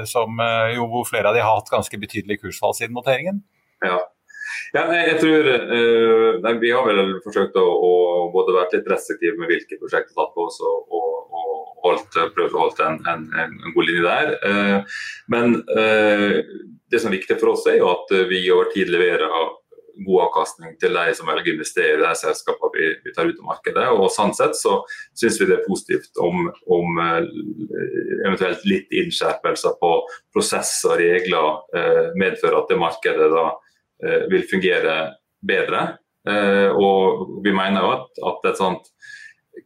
[0.09, 0.41] som
[0.75, 3.43] jo flere av de har hatt ganske betydelig kursfall siden noteringen?
[3.85, 4.01] Ja,
[4.75, 7.93] ja, jeg tror uh, nei, Vi har vel forsøkt å, å
[8.33, 11.87] både være litt restriktive med hvilke prosjekter vi har tatt på oss, og, og, og
[11.87, 14.35] holdt, prøvd å holde en, en, en, god linje der.
[14.43, 14.99] Uh,
[15.33, 16.37] men uh,
[16.89, 19.33] det som er viktig for oss, er jo at vi over tid leverer
[20.05, 23.39] god avkastning til de som velger å investere i de selskapene vi, vi, tar ut
[23.41, 23.87] av markedet.
[23.93, 24.79] og Sånn sett så
[25.17, 26.99] syns vi det er positivt om, om
[28.25, 29.93] eventuelt litt innskjerpelser på
[30.33, 33.45] prosess og regler eh, medfører at det markedet da
[34.03, 34.97] eh, vil fungere
[35.45, 35.85] bedre.
[36.29, 38.91] Eh, og vi mener jo at, at et sånt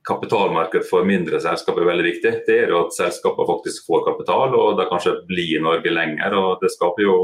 [0.08, 2.32] kapitalmarked for mindre selskap er veldig viktig.
[2.48, 6.36] Det er jo at selskapene faktisk får kapital, og det kanskje blir i Norge lenger.
[6.38, 7.16] og Det skaper jo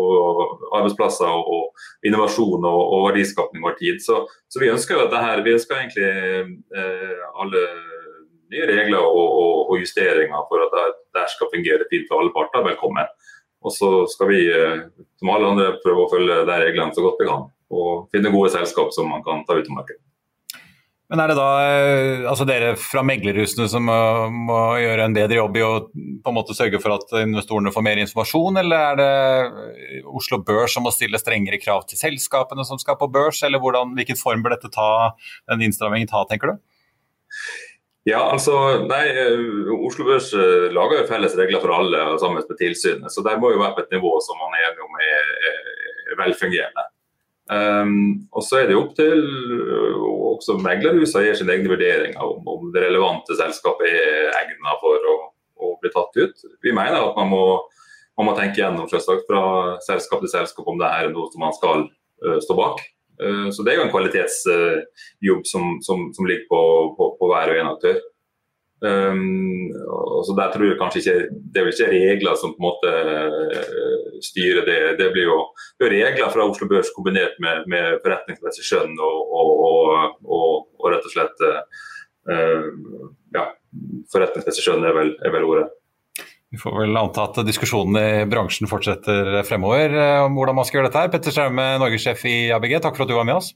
[0.77, 4.01] arbeidsplasser og, og innovasjon og, og verdiskapning over tid.
[4.03, 7.63] Så, så, vi ønsker jo at det her, vi ønsker egentlig eh, alle
[8.49, 9.39] nye regler og,
[9.69, 12.65] og, justeringer for at det, det skal fungere fint for alle parter.
[12.65, 13.15] Velkommen.
[13.63, 14.85] Og så skal vi, eh,
[15.19, 17.49] som alle andre, prøve å følge de reglene så godt vi kan.
[17.69, 20.03] Og finne gode selskap som man kan ta ut av markedet.
[21.09, 23.97] Men er det da eh, altså dere fra meglerhusene som må,
[24.29, 27.85] må, gjøre en bedre jobb i å på en måte sørge for at investorene får
[27.87, 32.77] mer informasjon, eller er det Oslo Børs som må stille strengere krav til selskapene som
[32.81, 35.15] skal på børs, eller hvordan, hvilken form bør dette ta,
[35.49, 36.61] den innstrammingen ta, tenker du?
[38.05, 42.61] Ja, altså, nei, eh, Oslo Børs eh, lager jo felles regler for alle sammen med
[42.61, 46.15] tilsynet, så det må jo være på et nivå som man er enig om er
[46.21, 46.85] velfungerende.
[47.49, 50.03] Um, og Så er det opp til uh,
[50.35, 55.15] også meglerhusene gir sine egne vurderinger om, om det relevante selskapet er egnet for å,
[55.57, 56.45] å, bli tatt ut.
[56.61, 57.41] Vi mener at man må,
[58.19, 61.57] man må tenke gjennom selvsagt, fra selskap til selskap om det er noe som man
[61.57, 62.85] skal uh, stå bak.
[63.17, 66.61] Uh, så Det er jo en kvalitetsjobb som, som, som, ligger på,
[66.99, 67.97] på, på hver og en aktør.
[68.79, 69.73] Um,
[70.23, 71.15] så der tror jeg kanskje ikke
[71.51, 74.79] Det er vel ikke regler som på en måte uh, styrer det.
[75.01, 75.39] Det blir jo
[75.83, 79.51] regler fra Oslo Børs kombinert med, med forretningsmessig skjønn og, og,
[80.23, 81.59] og, og, rett og slett uh,
[83.35, 83.49] ja,
[84.13, 85.67] forretningsmessig skjønn er vel, er vel ordet.
[86.49, 90.79] Vi får vel anta at diskusjonen i bransjen fortsetter fremover eh, om hvordan man skal
[90.79, 91.03] gjøre dette.
[91.03, 91.11] her.
[91.13, 93.51] Petter Straume, norgessjef i ABG, takk for at du var med oss.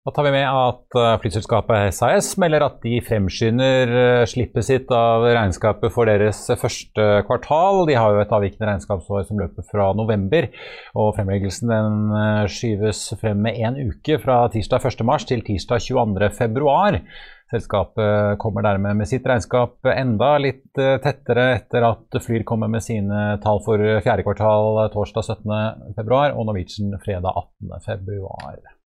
[0.00, 4.92] Da tar vi med at eh, flyselskapet SAS melder at de fremskynder eh, slippet sitt
[4.96, 7.82] av regnskapet for deres første kvartal.
[7.84, 10.48] De har jo et avvikende regnskapsår som løper fra november,
[10.96, 17.04] og fremleggelsen den eh, skyves frem med én uke fra tirsdag 1.3 til tirsdag 22.2.
[17.52, 23.34] Selskapet kommer dermed med sitt regnskap enda litt tettere etter at Flyr kommer med sine
[23.44, 27.34] tall for fjerde kvartal torsdag 17.2 og Norwegian fredag
[27.68, 28.78] 18.2.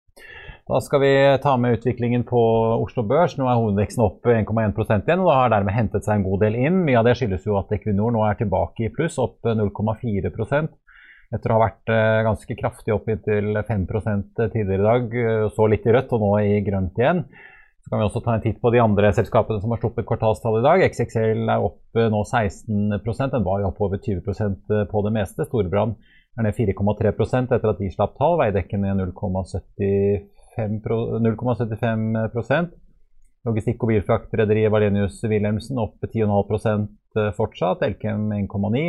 [0.65, 2.41] Da skal vi ta med utviklingen på
[2.81, 3.35] Oslo Børs.
[3.37, 6.57] Nå er hovedveksten opp 1,1 igjen, og det har dermed hentet seg en god del
[6.57, 6.79] inn.
[6.87, 10.33] Mye av det skyldes jo at Equinor nå er tilbake i pluss, opp 0,4
[11.35, 13.85] etter å ha vært eh, ganske kraftig opp inntil 5
[14.39, 15.17] tidligere i dag.
[15.21, 17.25] Eh, så litt i rødt og nå i grønt igjen.
[17.85, 20.63] Så kan vi også ta en titt på de andre selskapene som har sluppet kvartalstall
[20.63, 20.85] i dag.
[20.89, 25.45] XXL er opp eh, nå 16 Den var jo opp over 20% på det meste.
[25.45, 25.99] Storbrann
[26.39, 28.39] er ned 4,3% etter at de slapp tall.
[28.41, 32.73] Veidekken ned 0,75 0,75%
[33.45, 36.87] Logistikk- og bilfraktrederiet Valenius Wilhelmsen opp 10,5
[37.21, 37.83] eh, fortsatt.
[37.85, 38.85] Elkem 1,9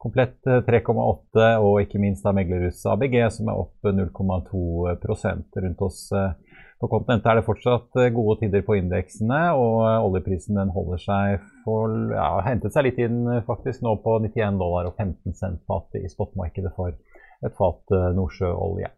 [0.00, 6.06] Komplett 3,8 eh, og ikke minst da meglerhuset ABG som er opp 0,2% Rundt oss
[6.16, 6.30] eh,
[6.78, 11.90] på kontinentet er det fortsatt gode tider på indeksene, og oljeprisen den holder seg for
[12.14, 16.12] ja, hentet seg litt inn faktisk nå på 91 dollar og 15 cent fatet i
[16.12, 18.92] spotmarkedet for et fat nordsjøolje.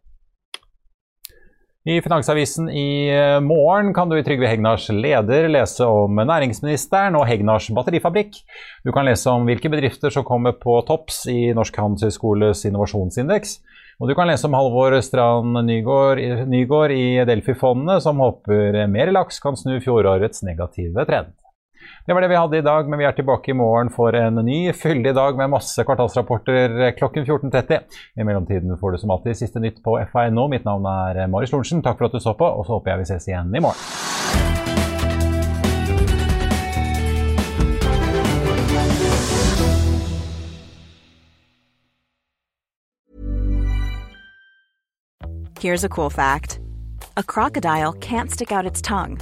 [1.89, 7.25] I Finansavisen i eh, morgen kan du i Trygve Hegnars leder lese om næringsministeren og
[7.25, 8.37] Hegnars batterifabrikk.
[8.85, 13.57] Du kan lese om hvilke bedrifter som kommer på topps i Norsk handelshøyskoles innovasjonsindeks.
[13.97, 16.21] Og du kan lese om Halvor Strand Nygård,
[16.53, 21.33] Nygård i Delfi-fondet, som håper mer laks kan snu fjorårets negative trend.
[22.07, 24.41] Det var det vi hadde i dag, men vi er tilbake i morgen for en
[24.47, 27.83] ny fyldig dag med masse kvartalsrapporter klokken 14.30.
[28.17, 30.47] I mellomtiden får du som alltid siste nytt på FA.no.
[30.49, 31.83] Mitt navn er Marius Lorentzen.
[31.85, 33.77] Takk for at du så på, og så håper jeg vi ses igjen i morgen.
[45.61, 46.61] Here's a cool fact.
[47.19, 49.19] A crocodile can't stick out its tongue.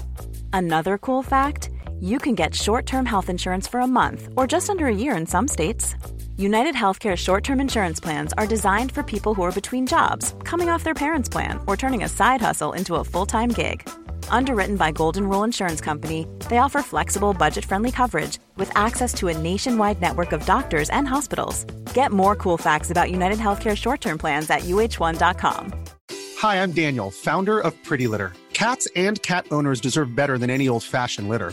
[0.53, 1.71] Another cool fact
[2.01, 5.17] you can get short term health insurance for a month or just under a year
[5.17, 5.95] in some states.
[6.37, 10.69] United Healthcare short term insurance plans are designed for people who are between jobs, coming
[10.69, 13.89] off their parents' plan, or turning a side hustle into a full time gig.
[14.31, 19.29] Underwritten by Golden Rule Insurance Company, they offer flexible, budget friendly coverage with access to
[19.29, 21.65] a nationwide network of doctors and hospitals.
[21.95, 25.73] Get more cool facts about United Healthcare short term plans at uh1.com.
[26.39, 28.33] Hi, I'm Daniel, founder of Pretty Litter.
[28.53, 31.53] Cats and cat owners deserve better than any old fashioned litter.